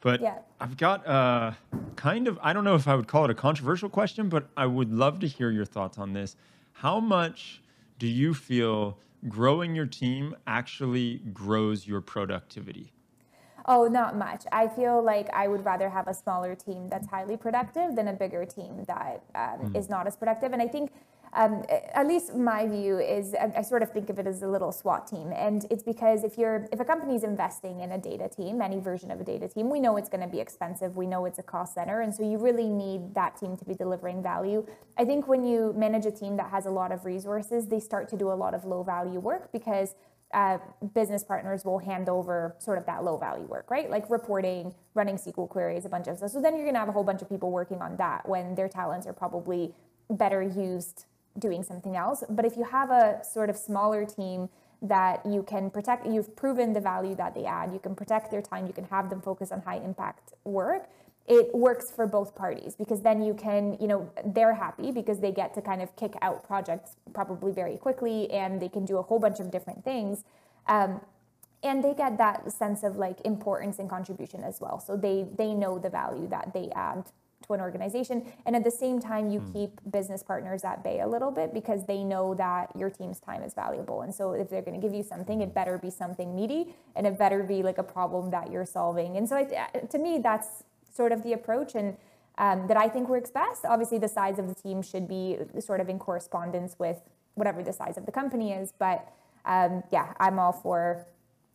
[0.00, 0.38] but yeah.
[0.60, 1.52] I've got uh,
[1.96, 4.66] kind of I don't know if I would call it a controversial question but I
[4.66, 6.36] would love to hear your thoughts on this
[6.72, 7.60] how much
[7.98, 12.92] do you feel growing your team actually grows your productivity?
[13.68, 14.44] Oh, not much.
[14.52, 18.12] I feel like I would rather have a smaller team that's highly productive than a
[18.12, 19.76] bigger team that um, mm.
[19.76, 20.52] is not as productive.
[20.52, 20.92] And I think
[21.32, 24.48] um, at least my view is I, I, sort of think of it as a
[24.48, 27.98] little SWAT team, and it's because if you're if a company is investing in a
[27.98, 30.96] data team, any version of a data team, we know it's going to be expensive.
[30.96, 33.74] We know it's a cost center, and so you really need that team to be
[33.74, 34.66] delivering value.
[34.96, 38.08] I think when you manage a team that has a lot of resources, they start
[38.10, 39.94] to do a lot of low value work because
[40.34, 40.58] uh,
[40.94, 43.90] business partners will hand over sort of that low value work, right?
[43.90, 46.30] Like reporting, running SQL queries, a bunch of stuff.
[46.30, 48.54] So then you're going to have a whole bunch of people working on that when
[48.54, 49.72] their talents are probably
[50.10, 51.04] better used
[51.38, 52.24] doing something else.
[52.28, 54.48] But if you have a sort of smaller team
[54.82, 58.42] that you can protect, you've proven the value that they add, you can protect their
[58.42, 60.88] time, you can have them focus on high impact work.
[61.28, 65.32] It works for both parties because then you can, you know, they're happy because they
[65.32, 69.02] get to kind of kick out projects probably very quickly and they can do a
[69.02, 70.24] whole bunch of different things.
[70.68, 71.00] Um,
[71.62, 74.78] and they get that sense of like importance and contribution as well.
[74.78, 77.06] So they they know the value that they add
[77.46, 78.32] to an organization.
[78.44, 79.52] And at the same time, you mm.
[79.52, 83.42] keep business partners at bay a little bit because they know that your team's time
[83.42, 84.02] is valuable.
[84.02, 87.06] And so if they're going to give you something, it better be something meaty and
[87.06, 89.16] it better be like a problem that you're solving.
[89.16, 90.64] And so I, to me, that's
[90.96, 91.74] sort of the approach.
[91.74, 91.96] And
[92.38, 93.64] um, that I think works best.
[93.64, 96.98] Obviously, the size of the team should be sort of in correspondence with
[97.34, 98.72] whatever the size of the company is.
[98.78, 99.08] But
[99.46, 101.06] um, yeah, I'm all for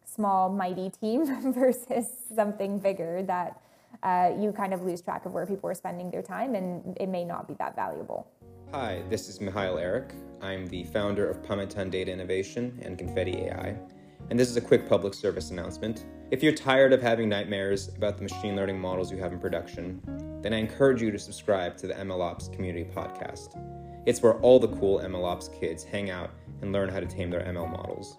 [0.06, 3.62] small, mighty team versus something bigger that
[4.04, 7.08] uh, you kind of lose track of where people are spending their time and it
[7.08, 8.28] may not be that valuable.
[8.72, 10.14] Hi, this is Mihail Eric.
[10.42, 13.76] I'm the founder of Pametan Data Innovation and Confetti AI.
[14.30, 16.06] And this is a quick public service announcement.
[16.32, 20.02] If you're tired of having nightmares about the machine learning models you have in production,
[20.42, 23.62] then I encourage you to subscribe to the MLOps Community Podcast.
[24.06, 26.30] It's where all the cool MLOps kids hang out
[26.62, 28.16] and learn how to tame their ML models.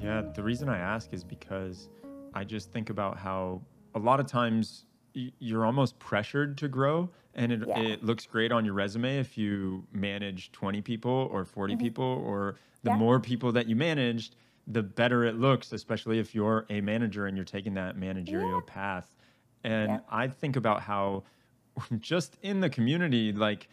[0.00, 1.88] Yeah, the reason I ask is because
[2.32, 3.62] I just think about how
[3.96, 7.80] a lot of times you're almost pressured to grow and it, yeah.
[7.80, 11.82] it looks great on your resume if you manage 20 people or 40 mm-hmm.
[11.82, 12.54] people or
[12.84, 12.96] the yeah.
[12.96, 17.36] more people that you managed the better it looks especially if you're a manager and
[17.36, 18.72] you're taking that managerial yeah.
[18.72, 19.14] path
[19.62, 21.22] and i think about how
[22.00, 23.68] just in the community like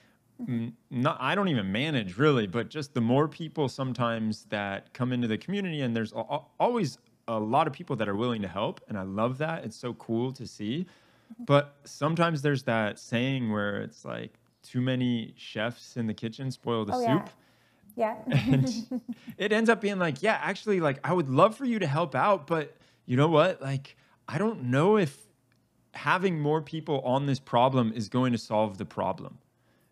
[0.89, 5.27] not i don't even manage really but just the more people sometimes that come into
[5.27, 8.97] the community and there's always a lot of people that are willing to help, and
[8.97, 9.63] I love that.
[9.63, 10.85] It's so cool to see.
[11.33, 11.45] Mm-hmm.
[11.45, 16.85] But sometimes there's that saying where it's like too many chefs in the kitchen spoil
[16.85, 17.25] the oh, soup.
[17.25, 17.31] Yeah.
[17.95, 18.15] Yeah.
[18.27, 19.01] and
[19.37, 22.15] it ends up being like, yeah, actually, like I would love for you to help
[22.15, 22.75] out, but
[23.05, 23.61] you know what?
[23.61, 23.95] Like,
[24.27, 25.17] I don't know if
[25.93, 29.37] having more people on this problem is going to solve the problem.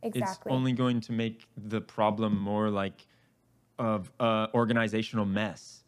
[0.02, 0.50] Exactly.
[0.50, 3.06] It's only going to make the problem more like
[3.78, 5.84] of uh, organizational mess.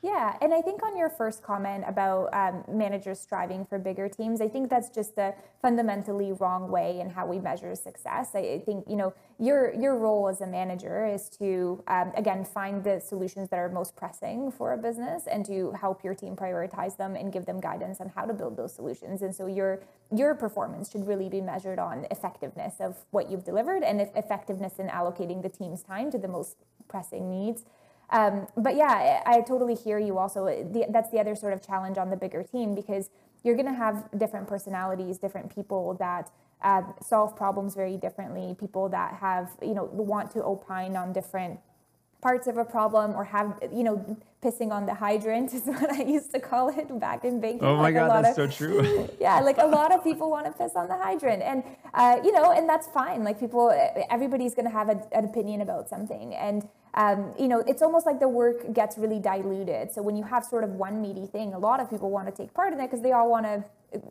[0.00, 4.40] Yeah, and I think on your first comment about um, managers striving for bigger teams,
[4.40, 8.30] I think that's just a fundamentally wrong way in how we measure success.
[8.32, 12.44] I, I think you know your your role as a manager is to um, again
[12.44, 16.36] find the solutions that are most pressing for a business and to help your team
[16.36, 19.22] prioritize them and give them guidance on how to build those solutions.
[19.22, 19.80] And so your
[20.14, 24.86] your performance should really be measured on effectiveness of what you've delivered and effectiveness in
[24.86, 26.56] allocating the team's time to the most
[26.88, 27.64] pressing needs.
[28.10, 30.46] Um, but yeah, I, I, totally hear you also.
[30.46, 33.10] The, that's the other sort of challenge on the bigger team because
[33.44, 36.30] you're going to have different personalities, different people that
[36.62, 41.60] uh, solve problems very differently, people that have, you know, want to opine on different
[42.20, 46.02] parts of a problem or have you know pissing on the hydrant is what I
[46.02, 47.64] used to call it back in banking.
[47.64, 49.08] Oh my like god, that's of, so true.
[49.20, 51.62] yeah, like a lot of people want to piss on the hydrant, and
[51.94, 53.24] uh, you know, and that's fine.
[53.24, 53.70] Like people,
[54.10, 58.06] everybody's going to have a, an opinion about something, and um, you know, it's almost
[58.06, 59.92] like the work gets really diluted.
[59.92, 62.32] So when you have sort of one meaty thing, a lot of people want to
[62.32, 63.64] take part in it because they all want to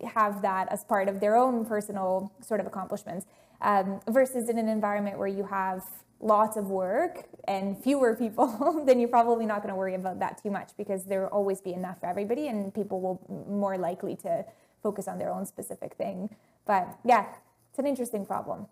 [0.07, 3.25] have that as part of their own personal sort of accomplishments.
[3.59, 5.83] Um, versus in an environment where you have
[6.21, 10.41] lots of work and fewer people, then you're probably not going to worry about that
[10.41, 13.19] too much because there will always be enough for everybody and people will
[13.49, 14.45] more likely to
[14.81, 16.29] focus on their own specific thing.
[16.65, 17.25] But yeah,
[17.69, 18.67] it's an interesting problem.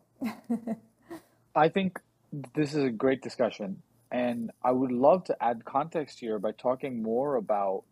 [1.55, 1.99] I think
[2.53, 3.81] this is a great discussion.
[4.11, 7.83] And I would love to add context here by talking more about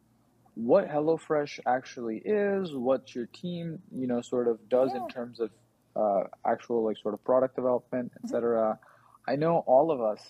[0.56, 5.02] what HelloFresh actually is, what your team, you know, sort of does yeah.
[5.02, 5.50] in terms of
[5.96, 8.62] uh, actual like sort of product development, etc.
[8.62, 8.84] Mm-hmm
[9.28, 10.22] I know all of us,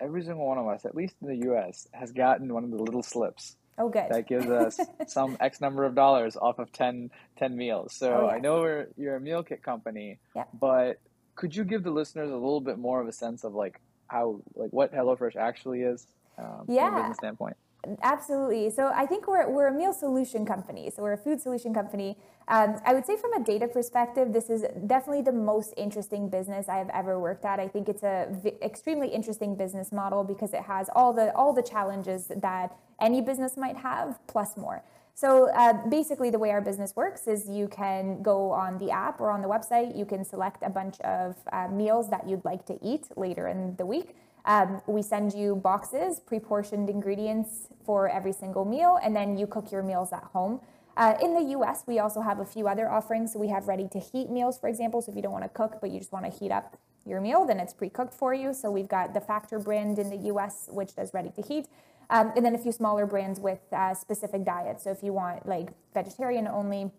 [0.00, 2.76] every single one of us, at least in the U.S., has gotten one of the
[2.76, 3.56] little slips.
[3.78, 4.06] Oh, good.
[4.10, 7.94] That gives us some X number of dollars off of 10, 10 meals.
[7.94, 8.34] So oh, yes.
[8.36, 10.44] I know you're a meal kit company, yeah.
[10.52, 11.00] but
[11.34, 14.40] could you give the listeners a little bit more of a sense of like how,
[14.54, 16.06] like what HelloFresh actually is
[16.38, 16.88] um, yeah.
[16.88, 17.56] from a business standpoint?
[18.02, 18.70] Absolutely.
[18.70, 20.90] So I think we're, we're a meal solution company.
[20.90, 22.16] So we're a food solution company.
[22.48, 26.68] Um, I would say from a data perspective, this is definitely the most interesting business
[26.68, 27.60] I have ever worked at.
[27.60, 31.52] I think it's a v- extremely interesting business model because it has all the all
[31.52, 34.82] the challenges that any business might have plus more.
[35.16, 39.20] So uh, basically, the way our business works is you can go on the app
[39.20, 39.96] or on the website.
[39.96, 43.76] You can select a bunch of uh, meals that you'd like to eat later in
[43.76, 44.16] the week.
[44.44, 49.70] Um, we send you boxes, pre-portioned ingredients for every single meal, and then you cook
[49.70, 50.60] your meals at home.
[50.96, 53.32] Uh, in the US, we also have a few other offerings.
[53.32, 55.00] So we have ready to heat meals, for example.
[55.00, 57.20] So if you don't want to cook, but you just want to heat up your
[57.20, 58.52] meal, then it's pre cooked for you.
[58.54, 61.66] So we've got the Factor brand in the US, which does ready to heat.
[62.10, 64.84] Um, and then a few smaller brands with uh, specific diets.
[64.84, 66.90] So if you want like vegetarian only,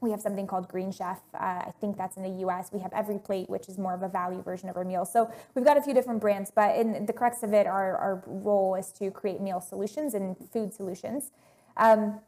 [0.00, 1.20] we have something called Green Chef.
[1.34, 2.70] Uh, I think that's in the US.
[2.72, 5.04] We have EveryPlate, which is more of a value version of our meal.
[5.04, 8.22] So we've got a few different brands, but in the crux of it, our, our
[8.26, 11.32] role is to create meal solutions and food solutions.
[11.76, 12.20] Um,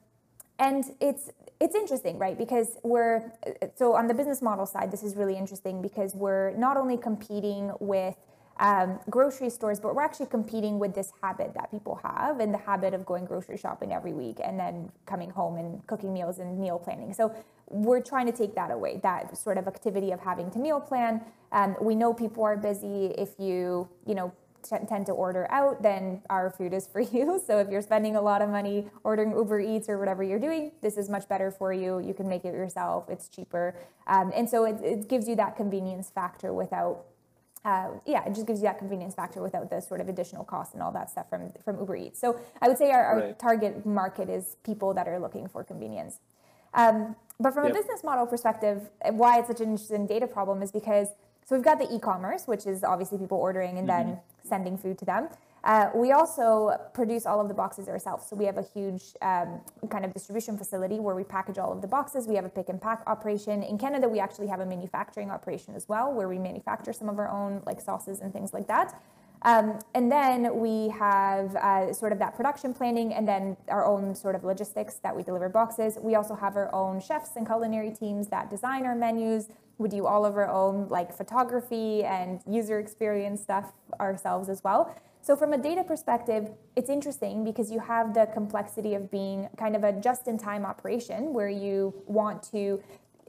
[0.59, 1.31] and it's
[1.61, 2.37] it's interesting, right?
[2.37, 3.33] Because we're
[3.77, 7.73] so on the business model side, this is really interesting because we're not only competing
[7.81, 8.17] with
[8.63, 12.59] um, grocery stores, but we're actually competing with this habit that people have and the
[12.59, 16.61] habit of going grocery shopping every week and then coming home and cooking meals and
[16.61, 17.13] meal planning.
[17.13, 17.35] So
[17.69, 21.23] we're trying to take that away, that sort of activity of having to meal plan.
[21.51, 23.07] Um, we know people are busy.
[23.19, 24.33] If you, you know,
[24.63, 27.43] t- tend to order out, then our food is for you.
[27.45, 30.71] So if you're spending a lot of money ordering Uber Eats or whatever you're doing,
[30.83, 31.99] this is much better for you.
[31.99, 33.07] You can make it yourself.
[33.09, 33.75] It's cheaper.
[34.07, 37.07] Um, and so it, it gives you that convenience factor without
[37.65, 40.75] uh, yeah, it just gives you that convenience factor without the sort of additional cost
[40.75, 42.21] and all that stuff from from Uber Eats.
[42.21, 43.39] So I would say our, our right.
[43.39, 46.19] target market is people that are looking for convenience.
[46.75, 47.75] Um, but from yep.
[47.75, 51.09] a business model perspective, why it's such an interesting data problem is because
[51.45, 54.11] so we've got the e-commerce, which is obviously people ordering and mm-hmm.
[54.11, 55.29] then sending food to them.
[55.65, 58.27] Uh, we also produce all of the boxes ourselves.
[58.29, 59.61] So we have a huge um,
[59.91, 62.27] kind of distribution facility where we package all of the boxes.
[62.27, 63.63] We have a pick and pack operation.
[63.63, 67.19] In Canada, we actually have a manufacturing operation as well, where we manufacture some of
[67.19, 69.01] our own like sauces and things like that.
[69.45, 74.15] Um, and then we have uh, sort of that production planning and then our own
[74.15, 75.99] sort of logistics that we deliver boxes.
[76.01, 79.49] We also have our own chefs and culinary teams that design our menus.
[79.79, 84.95] We do all of our own like photography and user experience stuff ourselves as well.
[85.25, 89.77] So from a data perspective, it's interesting because you have the complexity of being kind
[89.77, 92.83] of a just-in-time operation where you want to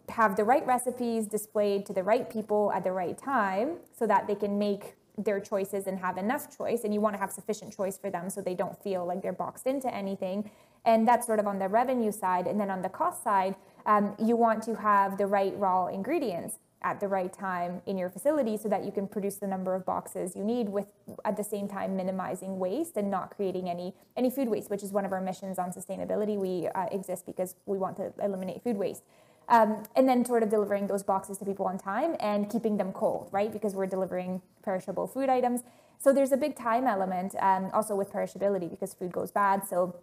[0.10, 4.26] have the right recipes displayed to the right people at the right time so that
[4.26, 7.72] they can make their choices and have enough choice and you want to have sufficient
[7.78, 10.50] choice for them so they don't feel like they're boxed into anything.
[10.86, 12.48] And that's sort of on the revenue side.
[12.48, 16.58] And then on the cost side um, you want to have the right raw ingredients
[16.84, 19.86] at the right time in your facility so that you can produce the number of
[19.86, 20.88] boxes you need with
[21.26, 24.92] at the same time minimizing waste and not creating any any food waste which is
[24.92, 26.38] one of our missions on sustainability.
[26.38, 29.04] We uh, exist because we want to eliminate food waste.
[29.50, 32.94] Um, and then sort of delivering those boxes to people on time and keeping them
[32.94, 33.52] cold right?
[33.52, 35.62] Because we're delivering perishable food items.
[36.00, 39.66] So there's a big time element um, also with perishability because food goes bad.
[39.66, 39.96] So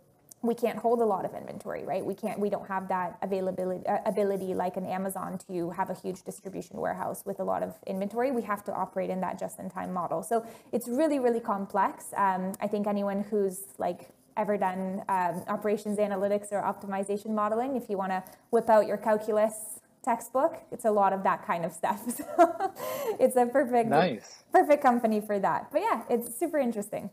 [0.43, 2.05] we can't hold a lot of inventory, right?
[2.05, 5.95] We can't, we don't have that availability uh, ability like an Amazon to have a
[5.95, 8.31] huge distribution warehouse with a lot of inventory.
[8.31, 10.23] We have to operate in that just-in-time model.
[10.23, 12.07] So it's really, really complex.
[12.17, 17.91] Um, I think anyone who's like ever done um, operations analytics or optimization modeling, if
[17.91, 21.73] you want to whip out your calculus textbook, it's a lot of that kind of
[21.73, 22.03] stuff.
[22.17, 22.73] So
[23.21, 24.43] it's a perfect, nice.
[24.51, 25.71] perfect company for that.
[25.71, 27.11] But yeah, it's super interesting.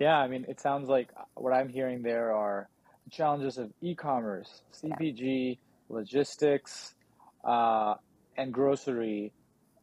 [0.00, 2.70] Yeah, I mean, it sounds like uh, what I'm hearing there are
[3.04, 5.58] the challenges of e-commerce, CPG,
[5.90, 6.94] logistics,
[7.44, 7.94] uh,
[8.36, 9.32] and grocery,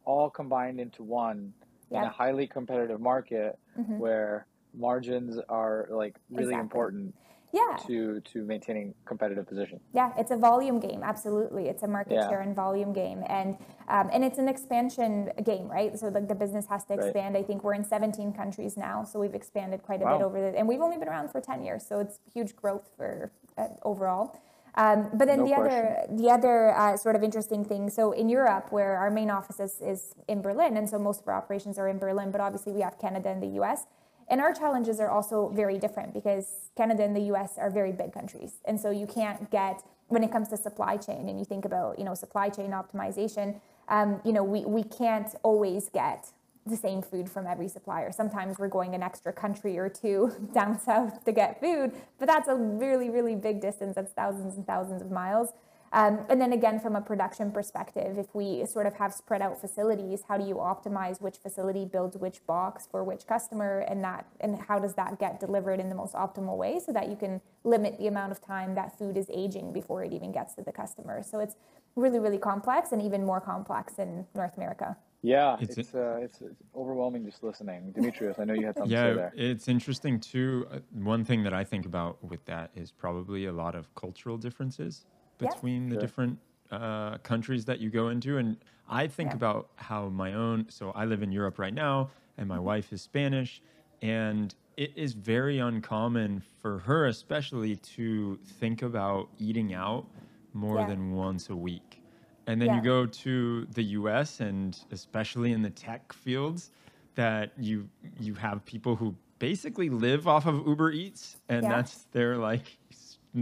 [0.05, 1.53] all combined into one
[1.91, 1.99] yeah.
[1.99, 3.99] in a highly competitive market mm-hmm.
[3.99, 6.61] where margins are like really exactly.
[6.61, 7.15] important
[7.53, 7.77] yeah.
[7.87, 9.79] to to maintaining competitive position.
[9.93, 11.01] Yeah, it's a volume game.
[11.03, 12.29] Absolutely, it's a market yeah.
[12.29, 15.97] share and volume game, and um, and it's an expansion game, right?
[15.97, 17.35] So like the business has to expand.
[17.35, 17.43] Right.
[17.43, 20.17] I think we're in 17 countries now, so we've expanded quite a wow.
[20.17, 22.89] bit over the, and we've only been around for 10 years, so it's huge growth
[22.97, 24.37] for uh, overall.
[24.75, 27.89] Um, but then no the other the other uh, sort of interesting thing.
[27.89, 31.27] So in Europe, where our main office is, is in Berlin, and so most of
[31.27, 33.87] our operations are in Berlin, but obviously we have Canada and the U.S.
[34.29, 38.13] And our challenges are also very different because Canada and the US are very big
[38.13, 38.59] countries.
[38.65, 41.97] And so you can't get, when it comes to supply chain and you think about,
[41.97, 46.31] you know, supply chain optimization, um, you know, we, we can't always get
[46.65, 48.11] the same food from every supplier.
[48.11, 52.49] Sometimes we're going an extra country or two down south to get food, but that's
[52.49, 53.95] a really, really big distance.
[53.95, 55.49] That's thousands and thousands of miles.
[55.93, 59.59] Um, and then again, from a production perspective, if we sort of have spread out
[59.59, 64.25] facilities, how do you optimize which facility builds which box for which customer, and that
[64.41, 67.41] and how does that get delivered in the most optimal way so that you can
[67.63, 70.71] limit the amount of time that food is aging before it even gets to the
[70.71, 71.23] customer.
[71.23, 71.55] So it's
[71.95, 74.97] really, really complex, and even more complex in North America.
[75.23, 78.91] Yeah, it's it's, uh, it's, it's overwhelming just listening, Demetrios, I know you had something
[78.91, 79.33] yeah, to say there.
[79.35, 80.67] it's interesting too.
[80.71, 84.37] Uh, one thing that I think about with that is probably a lot of cultural
[84.37, 85.05] differences
[85.37, 85.89] between yeah.
[85.89, 86.01] the sure.
[86.01, 86.39] different
[86.71, 88.37] uh, countries that you go into.
[88.37, 88.57] And
[88.89, 89.35] I think yeah.
[89.35, 92.65] about how my own, so I live in Europe right now, and my mm-hmm.
[92.65, 93.61] wife is Spanish,
[94.01, 100.05] and it is very uncommon for her, especially, to think about eating out
[100.53, 100.87] more yeah.
[100.87, 102.01] than once a week.
[102.45, 106.71] And then you go to the US, and especially in the tech fields,
[107.15, 112.37] that you you have people who basically live off of Uber Eats, and that's their
[112.37, 112.77] like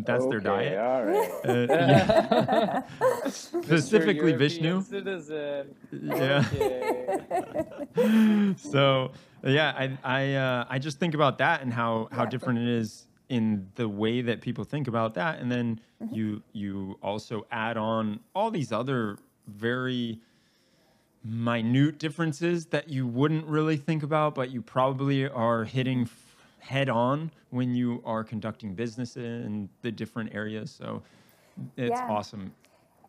[0.04, 0.78] that's okay, their diet.
[0.78, 1.32] All right.
[1.46, 3.28] Uh, yeah.
[3.30, 4.82] Specifically Vishnu.
[4.82, 5.76] Citizen.
[5.91, 6.43] Yeah.
[8.58, 9.12] so
[9.43, 13.08] yeah, I I uh, I just think about that and how how different it is
[13.30, 16.14] in the way that people think about that, and then mm-hmm.
[16.14, 19.18] you you also add on all these other
[19.48, 20.20] very
[21.24, 26.06] minute differences that you wouldn't really think about, but you probably are hitting
[26.66, 30.72] head on when you are conducting business in the different areas.
[30.72, 31.03] So
[31.78, 32.07] it's yeah.
[32.09, 32.51] awesome.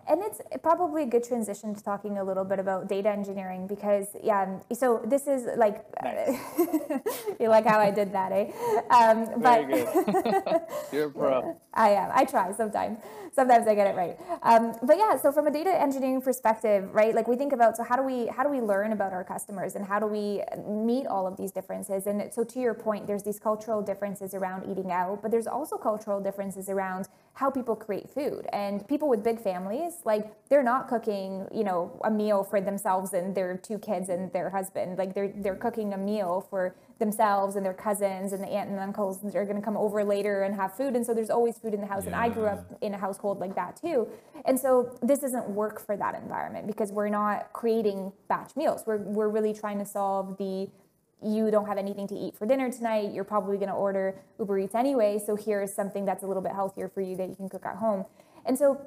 [0.08, 4.06] And it's probably a good transition to talking a little bit about data engineering because,
[4.22, 6.38] yeah, so this is like, nice.
[7.40, 8.52] you like how I did that, eh?
[8.90, 10.60] Um, but Very good.
[10.92, 11.60] You're a pro.
[11.74, 12.10] I am.
[12.14, 12.98] I try sometimes
[13.36, 14.16] sometimes I get it right.
[14.42, 17.14] Um, but yeah, so from a data engineering perspective, right?
[17.14, 19.76] Like we think about so how do we how do we learn about our customers
[19.76, 22.06] and how do we meet all of these differences?
[22.06, 25.76] And so to your point, there's these cultural differences around eating out, but there's also
[25.76, 28.46] cultural differences around how people create food.
[28.50, 33.12] And people with big families, like they're not cooking, you know, a meal for themselves
[33.12, 34.96] and their two kids and their husband.
[34.96, 38.78] Like they're they're cooking a meal for themselves and their cousins and the aunt and
[38.78, 41.74] uncles are going to come over later and have food and so there's always food
[41.74, 42.12] in the house yeah.
[42.12, 44.08] and i grew up in a household like that too
[44.46, 48.96] and so this doesn't work for that environment because we're not creating batch meals we're,
[48.96, 50.70] we're really trying to solve the
[51.22, 54.58] you don't have anything to eat for dinner tonight you're probably going to order uber
[54.58, 57.48] eats anyway so here's something that's a little bit healthier for you that you can
[57.48, 58.04] cook at home.
[58.44, 58.80] And so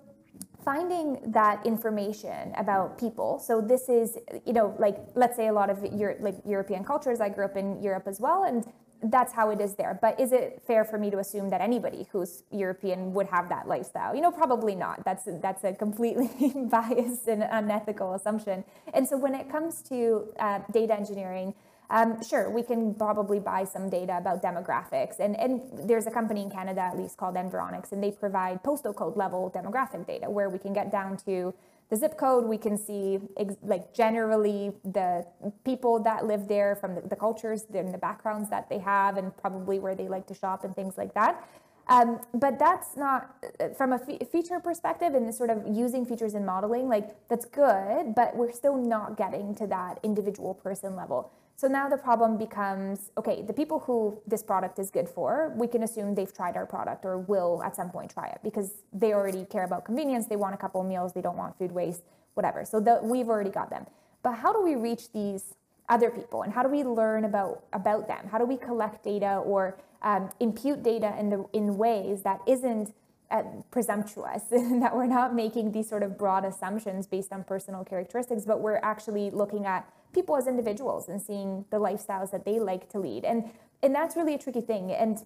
[0.63, 5.69] finding that information about people so this is you know like let's say a lot
[5.69, 8.65] of your like european cultures i grew up in europe as well and
[9.03, 9.97] that's how it is there.
[10.01, 13.67] But is it fair for me to assume that anybody who's european would have that
[13.67, 14.15] lifestyle?
[14.15, 15.03] You know probably not.
[15.05, 16.29] That's that's a completely
[16.69, 18.63] biased and unethical assumption.
[18.93, 21.53] And so when it comes to uh, data engineering
[21.89, 25.19] um, sure, we can probably buy some data about demographics.
[25.19, 28.93] And, and there's a company in Canada, at least, called Environics, and they provide postal
[28.93, 31.53] code level demographic data where we can get down to
[31.89, 32.45] the zip code.
[32.45, 33.19] We can see
[33.63, 35.25] like generally the
[35.65, 39.35] people that live there from the, the cultures and the backgrounds that they have, and
[39.35, 41.47] probably where they like to shop and things like that.
[41.87, 43.35] Um, but that's not
[43.75, 48.13] from a fe- feature perspective and sort of using features in modeling, like that's good,
[48.15, 51.31] but we're still not getting to that individual person level.
[51.59, 55.67] So now the problem becomes okay, the people who this product is good for, we
[55.67, 59.11] can assume they've tried our product or will at some point try it because they
[59.11, 62.03] already care about convenience, they want a couple meals, they don't want food waste,
[62.35, 62.63] whatever.
[62.63, 63.87] So the, we've already got them.
[64.23, 65.53] But how do we reach these
[65.89, 68.29] other people and how do we learn about about them?
[68.31, 72.93] How do we collect data or um, impute data in the in ways that isn't
[73.31, 78.43] uh, presumptuous that we're not making these sort of broad assumptions based on personal characteristics
[78.45, 82.89] but we're actually looking at people as individuals and seeing the lifestyles that they like
[82.89, 83.49] to lead and
[83.83, 85.23] and that's really a tricky thing and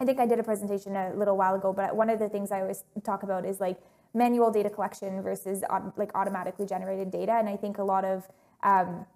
[0.00, 2.50] i think i did a presentation a little while ago but one of the things
[2.50, 3.78] i always talk about is like
[4.14, 5.62] manual data collection versus
[5.96, 8.28] like automatically generated data and i think a lot of
[8.62, 9.06] um,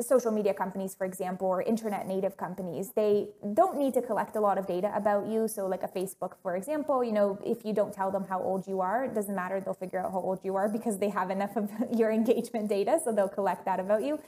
[0.00, 4.40] social media companies, for example, or internet native companies, they don't need to collect a
[4.40, 5.46] lot of data about you.
[5.46, 8.66] So, like a Facebook, for example, you know, if you don't tell them how old
[8.66, 9.60] you are, it doesn't matter.
[9.60, 13.00] They'll figure out how old you are because they have enough of your engagement data.
[13.02, 14.18] So, they'll collect that about you.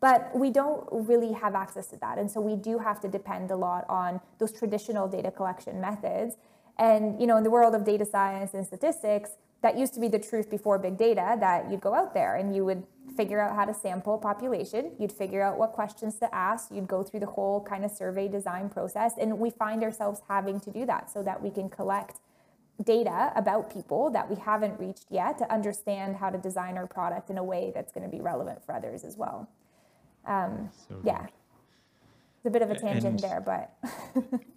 [0.00, 2.18] But we don't really have access to that.
[2.18, 6.36] And so, we do have to depend a lot on those traditional data collection methods.
[6.78, 9.30] And, you know, in the world of data science and statistics,
[9.62, 12.54] that used to be the truth before big data that you'd go out there and
[12.54, 12.84] you would
[13.16, 16.86] figure out how to sample a population, you'd figure out what questions to ask, you'd
[16.86, 19.14] go through the whole kind of survey design process.
[19.18, 22.20] And we find ourselves having to do that so that we can collect
[22.84, 27.28] data about people that we haven't reached yet to understand how to design our product
[27.28, 29.48] in a way that's going to be relevant for others as well.
[30.28, 31.26] Um, so yeah.
[32.36, 33.74] It's a bit of a tangent and, there, but.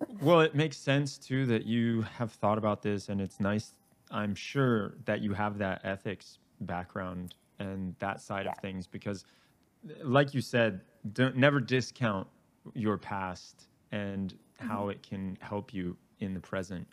[0.22, 3.74] well, it makes sense too that you have thought about this, and it's nice
[4.12, 8.52] I'm sure that you have that ethics background and that side yeah.
[8.52, 9.26] of things because
[10.04, 10.82] like you said
[11.14, 12.28] don't never discount
[12.76, 14.68] your past and mm-hmm.
[14.68, 16.88] how it can help you in the present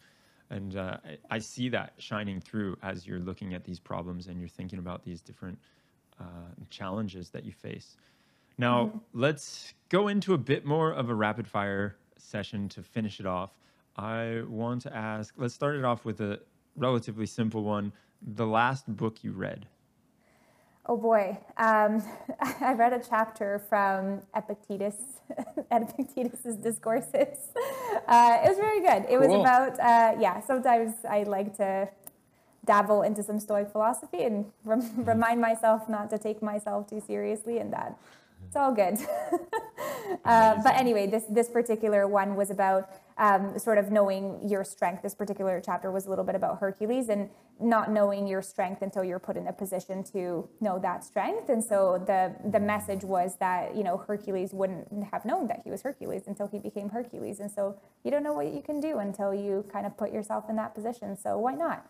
[0.50, 4.40] and uh, I, I, see that shining through as you're looking at these problems and
[4.40, 5.58] you're thinking about these different
[6.18, 6.24] uh,
[6.70, 7.98] challenges that you face
[8.58, 8.98] now mm-hmm.
[9.14, 13.50] let's go into a bit more of a rapid fire session to finish it off
[13.96, 16.38] i want to ask let's start it off with a
[16.78, 17.92] relatively simple one.
[18.22, 19.66] The last book you read?
[20.86, 22.02] Oh boy, um,
[22.60, 24.96] I read a chapter from Epictetus,
[25.70, 27.50] Epictetus's Discourses.
[28.06, 29.04] Uh, it was very good.
[29.10, 29.28] It cool.
[29.28, 31.90] was about, uh, yeah, sometimes I like to
[32.64, 37.58] dabble into some Stoic philosophy and rem- remind myself not to take myself too seriously
[37.58, 37.98] and that
[38.48, 38.98] it's all good.
[40.24, 45.02] uh, but anyway, this, this particular one was about um, sort of knowing your strength.
[45.02, 47.28] This particular chapter was a little bit about Hercules and
[47.60, 51.48] not knowing your strength until you're put in a position to know that strength.
[51.48, 55.70] And so the the message was that you know Hercules wouldn't have known that he
[55.70, 57.40] was Hercules until he became Hercules.
[57.40, 60.48] And so you don't know what you can do until you kind of put yourself
[60.48, 61.16] in that position.
[61.16, 61.86] So why not?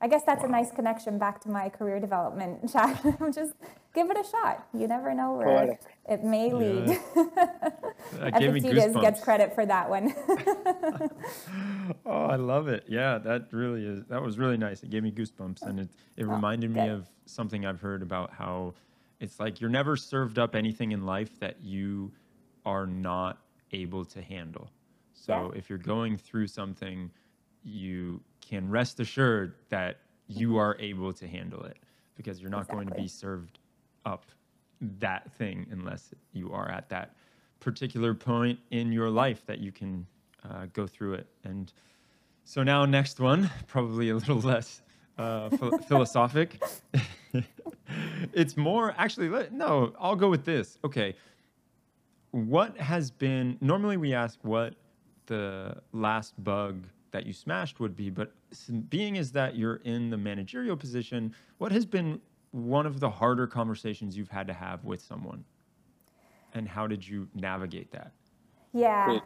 [0.00, 0.48] I guess that's wow.
[0.48, 3.02] a nice connection back to my career development chat.
[3.34, 3.54] Just
[3.94, 4.66] give it a shot.
[4.72, 5.80] You never know where Poetic.
[6.08, 6.88] it may lead.
[6.88, 8.30] Yeah.
[8.34, 10.14] Epictetus gets credit for that one.
[12.06, 12.84] oh, I love it.
[12.88, 14.04] Yeah, that really is.
[14.06, 14.82] That was really nice.
[14.82, 18.32] It gave me goosebumps, and it it oh, reminded me of something I've heard about
[18.32, 18.74] how
[19.20, 22.12] it's like you're never served up anything in life that you
[22.64, 23.38] are not
[23.72, 24.70] able to handle.
[25.12, 25.58] So yeah.
[25.58, 27.10] if you're going through something,
[27.62, 31.76] you can rest assured that you are able to handle it
[32.16, 32.84] because you're not exactly.
[32.84, 33.58] going to be served
[34.04, 34.26] up
[34.80, 37.14] that thing unless you are at that
[37.60, 40.06] particular point in your life that you can
[40.48, 41.26] uh, go through it.
[41.44, 41.72] And
[42.44, 44.82] so now, next one, probably a little less
[45.18, 45.50] uh,
[45.86, 46.62] philosophic.
[48.32, 50.78] it's more actually, Let, no, I'll go with this.
[50.84, 51.14] Okay.
[52.30, 54.74] What has been, normally we ask what
[55.26, 58.10] the last bug that you smashed would be.
[58.10, 58.32] But
[58.88, 62.20] being is that you're in the managerial position, what has been
[62.52, 65.44] one of the harder conversations you've had to have with someone?
[66.54, 68.12] And how did you navigate that?
[68.72, 69.20] Yeah.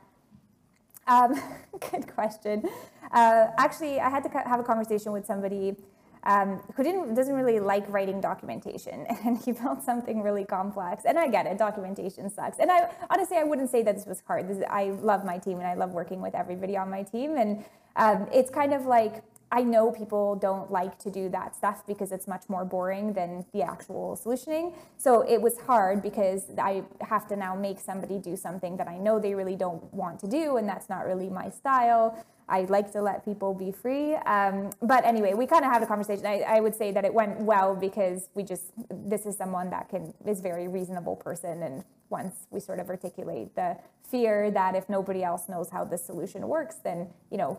[1.06, 1.34] Um,
[1.90, 2.68] good question.
[3.12, 5.76] Uh, actually, I had to have a conversation with somebody
[6.24, 11.04] um, who didn't doesn't really like writing documentation, and he built something really complex.
[11.04, 12.58] And I get it, documentation sucks.
[12.58, 14.48] And I honestly, I wouldn't say that this was hard.
[14.48, 17.36] This, I love my team, and I love working with everybody on my team.
[17.36, 17.64] And
[17.96, 19.22] um, it's kind of like
[19.54, 23.46] I know people don't like to do that stuff because it's much more boring than
[23.52, 24.74] the actual solutioning.
[24.96, 28.98] So it was hard because I have to now make somebody do something that I
[28.98, 32.18] know they really don't want to do, and that's not really my style.
[32.48, 34.14] I like to let people be free.
[34.14, 36.26] Um, but anyway, we kind of had a conversation.
[36.26, 39.88] I, I, would say that it went well because we just, this is someone that
[39.88, 41.62] can, is very reasonable person.
[41.62, 46.04] And once we sort of articulate the fear that if nobody else knows how this
[46.04, 47.58] solution works, then, you know,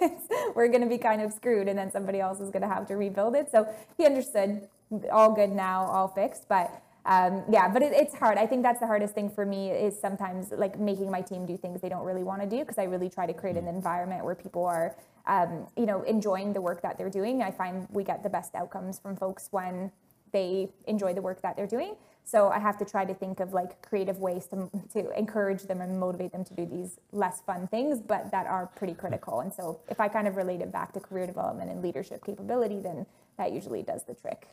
[0.54, 2.86] we're going to be kind of screwed and then somebody else is going to have
[2.86, 3.50] to rebuild it.
[3.50, 4.68] So he understood
[5.10, 6.48] all good now, all fixed.
[6.48, 6.70] But
[7.06, 8.36] um, yeah, but it, it's hard.
[8.36, 11.56] I think that's the hardest thing for me is sometimes like making my team do
[11.56, 13.74] things they don't really want to do because I really try to create an mm.
[13.74, 14.96] environment where people are,
[15.26, 17.42] um, you know, enjoying the work that they're doing.
[17.42, 19.90] I find we get the best outcomes from folks when
[20.32, 21.96] they enjoy the work that they're doing.
[22.22, 25.80] So I have to try to think of like creative ways to, to encourage them
[25.80, 29.40] and motivate them to do these less fun things, but that are pretty critical.
[29.40, 32.78] And so if I kind of relate it back to career development and leadership capability,
[32.78, 33.06] then
[33.38, 34.46] that usually does the trick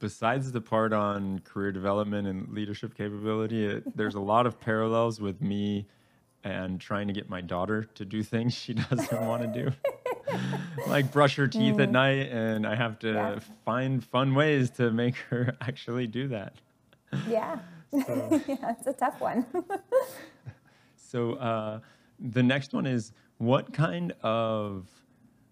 [0.00, 5.20] besides the part on career development and leadership capability, it, there's a lot of parallels
[5.20, 5.86] with me
[6.42, 9.70] and trying to get my daughter to do things she doesn't want to do.
[10.86, 11.82] like brush her teeth mm.
[11.82, 13.38] at night and I have to yeah.
[13.64, 16.54] find fun ways to make her actually do that.
[17.28, 17.58] Yeah.
[18.06, 19.44] So, yeah, it's a tough one.
[20.96, 21.80] so uh,
[22.18, 24.86] the next one is what kind of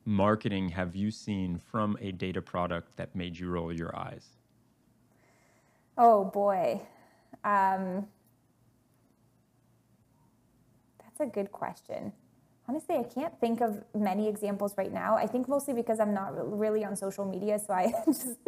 [0.05, 4.38] marketing have you seen from a data product that made you roll your eyes?
[5.99, 6.81] Oh boy.
[7.45, 8.07] Um,
[11.01, 12.13] that's a good question.
[12.69, 15.17] Honestly, I can't think of many examples right now.
[15.17, 18.39] I think mostly because I'm not really on social media, so I just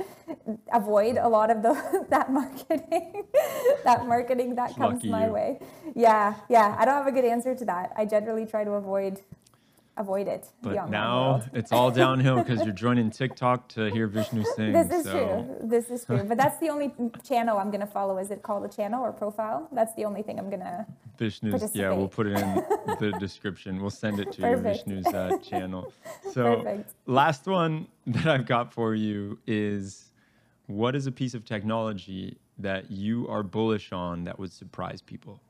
[0.73, 3.25] avoid a lot of the that marketing,
[3.85, 5.33] that marketing that comes my you.
[5.33, 5.59] way.
[5.97, 6.77] Yeah, yeah.
[6.79, 7.93] I don't have a good answer to that.
[7.97, 9.23] I generally try to avoid
[9.97, 10.49] avoid it.
[10.63, 14.73] But now it's all downhill because you're joining TikTok to hear Vishnu sing.
[14.73, 15.13] This is so.
[15.13, 15.69] true.
[15.69, 16.25] This is true.
[16.25, 16.93] But that's the only
[17.29, 18.19] channel I'm going to follow.
[18.19, 19.69] Is it called a channel or profile?
[19.73, 20.87] That's the only thing I'm going to.
[21.19, 21.75] Vishnu's.
[21.75, 22.55] Yeah, we'll put it in
[22.99, 23.81] the description.
[23.81, 24.87] We'll send it to Perfect.
[24.87, 25.93] Vishnu's uh, channel.
[26.33, 26.93] So Perfect.
[27.07, 30.13] last one that I've got for you is,
[30.67, 35.41] what is a piece of technology that you are bullish on that would surprise people?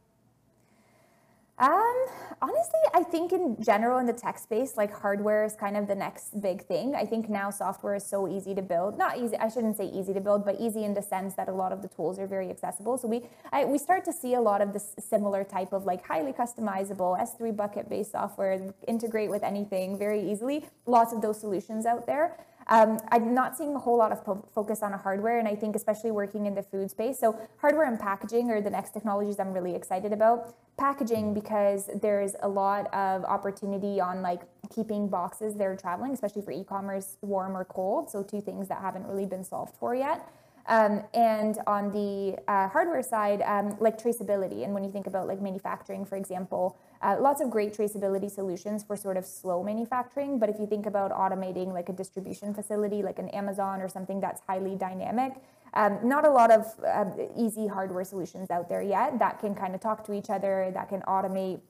[1.60, 2.06] Um,
[2.40, 5.94] honestly, I think in general in the tech space, like hardware is kind of the
[5.94, 6.94] next big thing.
[6.94, 8.96] I think now software is so easy to build.
[8.96, 11.52] Not easy, I shouldn't say easy to build, but easy in the sense that a
[11.52, 12.96] lot of the tools are very accessible.
[12.96, 16.02] So we I, we start to see a lot of this similar type of like
[16.06, 20.64] highly customizable S3 bucket based software integrate with anything very easily.
[20.86, 22.38] Lots of those solutions out there.
[22.70, 25.74] Um, I'm not seeing a whole lot of po- focus on hardware, and I think
[25.74, 27.18] especially working in the food space.
[27.18, 30.54] So hardware and packaging are the next technologies I'm really excited about.
[30.78, 34.42] Packaging because there's a lot of opportunity on like
[34.72, 38.08] keeping boxes that are traveling, especially for e-commerce, warm or cold.
[38.08, 40.32] So two things that haven't really been solved for yet.
[40.70, 44.62] Um, and on the uh, hardware side, um, like traceability.
[44.62, 48.84] And when you think about like manufacturing, for example, uh, lots of great traceability solutions
[48.84, 50.38] for sort of slow manufacturing.
[50.38, 54.20] But if you think about automating like a distribution facility, like an Amazon or something
[54.20, 55.32] that's highly dynamic,
[55.74, 57.04] um, not a lot of uh,
[57.36, 60.88] easy hardware solutions out there yet that can kind of talk to each other, that
[60.88, 61.60] can automate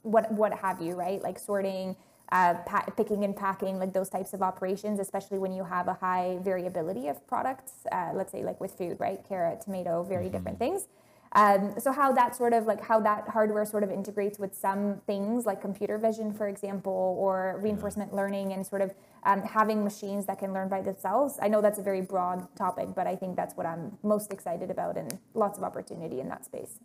[0.00, 1.22] what what have you, right?
[1.22, 1.94] Like sorting,
[2.32, 2.54] uh,
[2.96, 7.08] picking and packing, like those types of operations, especially when you have a high variability
[7.08, 7.86] of products.
[7.90, 9.20] Uh, let's say like with food, right?
[9.28, 10.32] Carrot, tomato, very mm-hmm.
[10.32, 10.88] different things.
[11.32, 15.00] Um, so how that sort of like how that hardware sort of integrates with some
[15.06, 18.92] things like computer vision, for example, or reinforcement learning, and sort of
[19.24, 21.38] um, having machines that can learn by themselves.
[21.40, 24.70] I know that's a very broad topic, but I think that's what I'm most excited
[24.70, 26.80] about, and lots of opportunity in that space.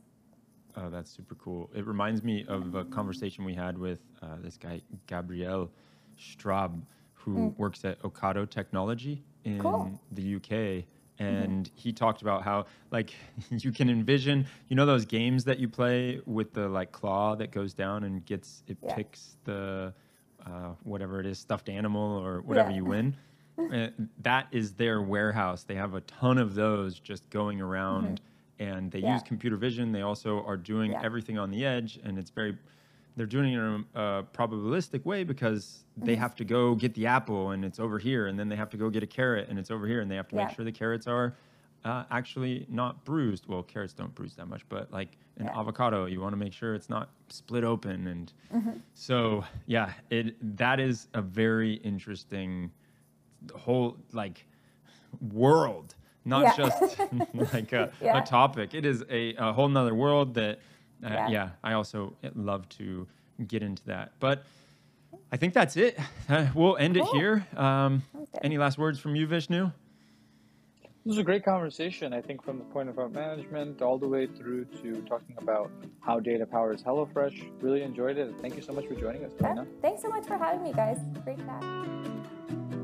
[0.78, 1.70] Oh, that's super cool.
[1.74, 5.72] It reminds me of a conversation we had with uh, this guy Gabriel
[6.20, 6.82] Straub,
[7.14, 7.58] who mm.
[7.58, 10.00] works at Ocado Technology in cool.
[10.12, 10.86] the UK
[11.20, 11.34] Mm-hmm.
[11.34, 11.76] and mm-hmm.
[11.76, 13.14] he talked about how like
[13.50, 17.52] you can envision you know those games that you play with the like claw that
[17.52, 18.96] goes down and gets it yeah.
[18.96, 19.94] picks the
[20.46, 22.76] uh, whatever it is stuffed animal or whatever yeah.
[22.76, 23.16] you win
[23.74, 23.88] uh,
[24.22, 28.26] that is their warehouse they have a ton of those just going around mm-hmm.
[28.60, 29.14] And they yeah.
[29.14, 32.58] use computer vision they also are doing everything on the edge and it's very
[33.16, 36.22] they're doing it in a, a probabilistic way because they mm-hmm.
[36.22, 38.78] have to go get the apple and it's over here, and then they have to
[38.78, 40.46] go get a carrot and it's over here, and they have to yeah.
[40.46, 41.36] make sure the carrots are
[41.86, 43.48] uh, actually not bruised.
[43.48, 45.60] Well, carrots don't bruise that much, but like an yeah.
[45.60, 48.72] avocado, you want to make sure it's not split open, and mm-hmm.
[48.94, 52.72] so yeah, it that is a very interesting
[53.54, 54.46] whole like
[55.32, 55.95] world,
[56.26, 56.56] not yeah.
[56.56, 57.00] just
[57.54, 58.74] like a, a, topic.
[58.74, 60.60] It is a, a whole nother world that
[61.04, 61.28] uh, yeah.
[61.30, 61.50] yeah.
[61.64, 63.08] I also love to
[63.48, 64.14] get into that.
[64.20, 64.44] But
[65.32, 65.98] I think that's it.
[66.28, 67.06] Uh, we'll end cool.
[67.06, 67.46] it here.
[67.56, 68.02] Um,
[68.42, 69.66] any last words from you, Vishnu?
[71.06, 72.14] This was a great conversation.
[72.14, 75.70] I think from the point of our management all the way through to talking about
[76.00, 77.62] how data powers HelloFresh.
[77.62, 78.34] Really enjoyed it.
[78.42, 80.98] Thank you so much for joining us, Yeah, thanks so much for having me, guys.
[81.24, 82.75] Great chat.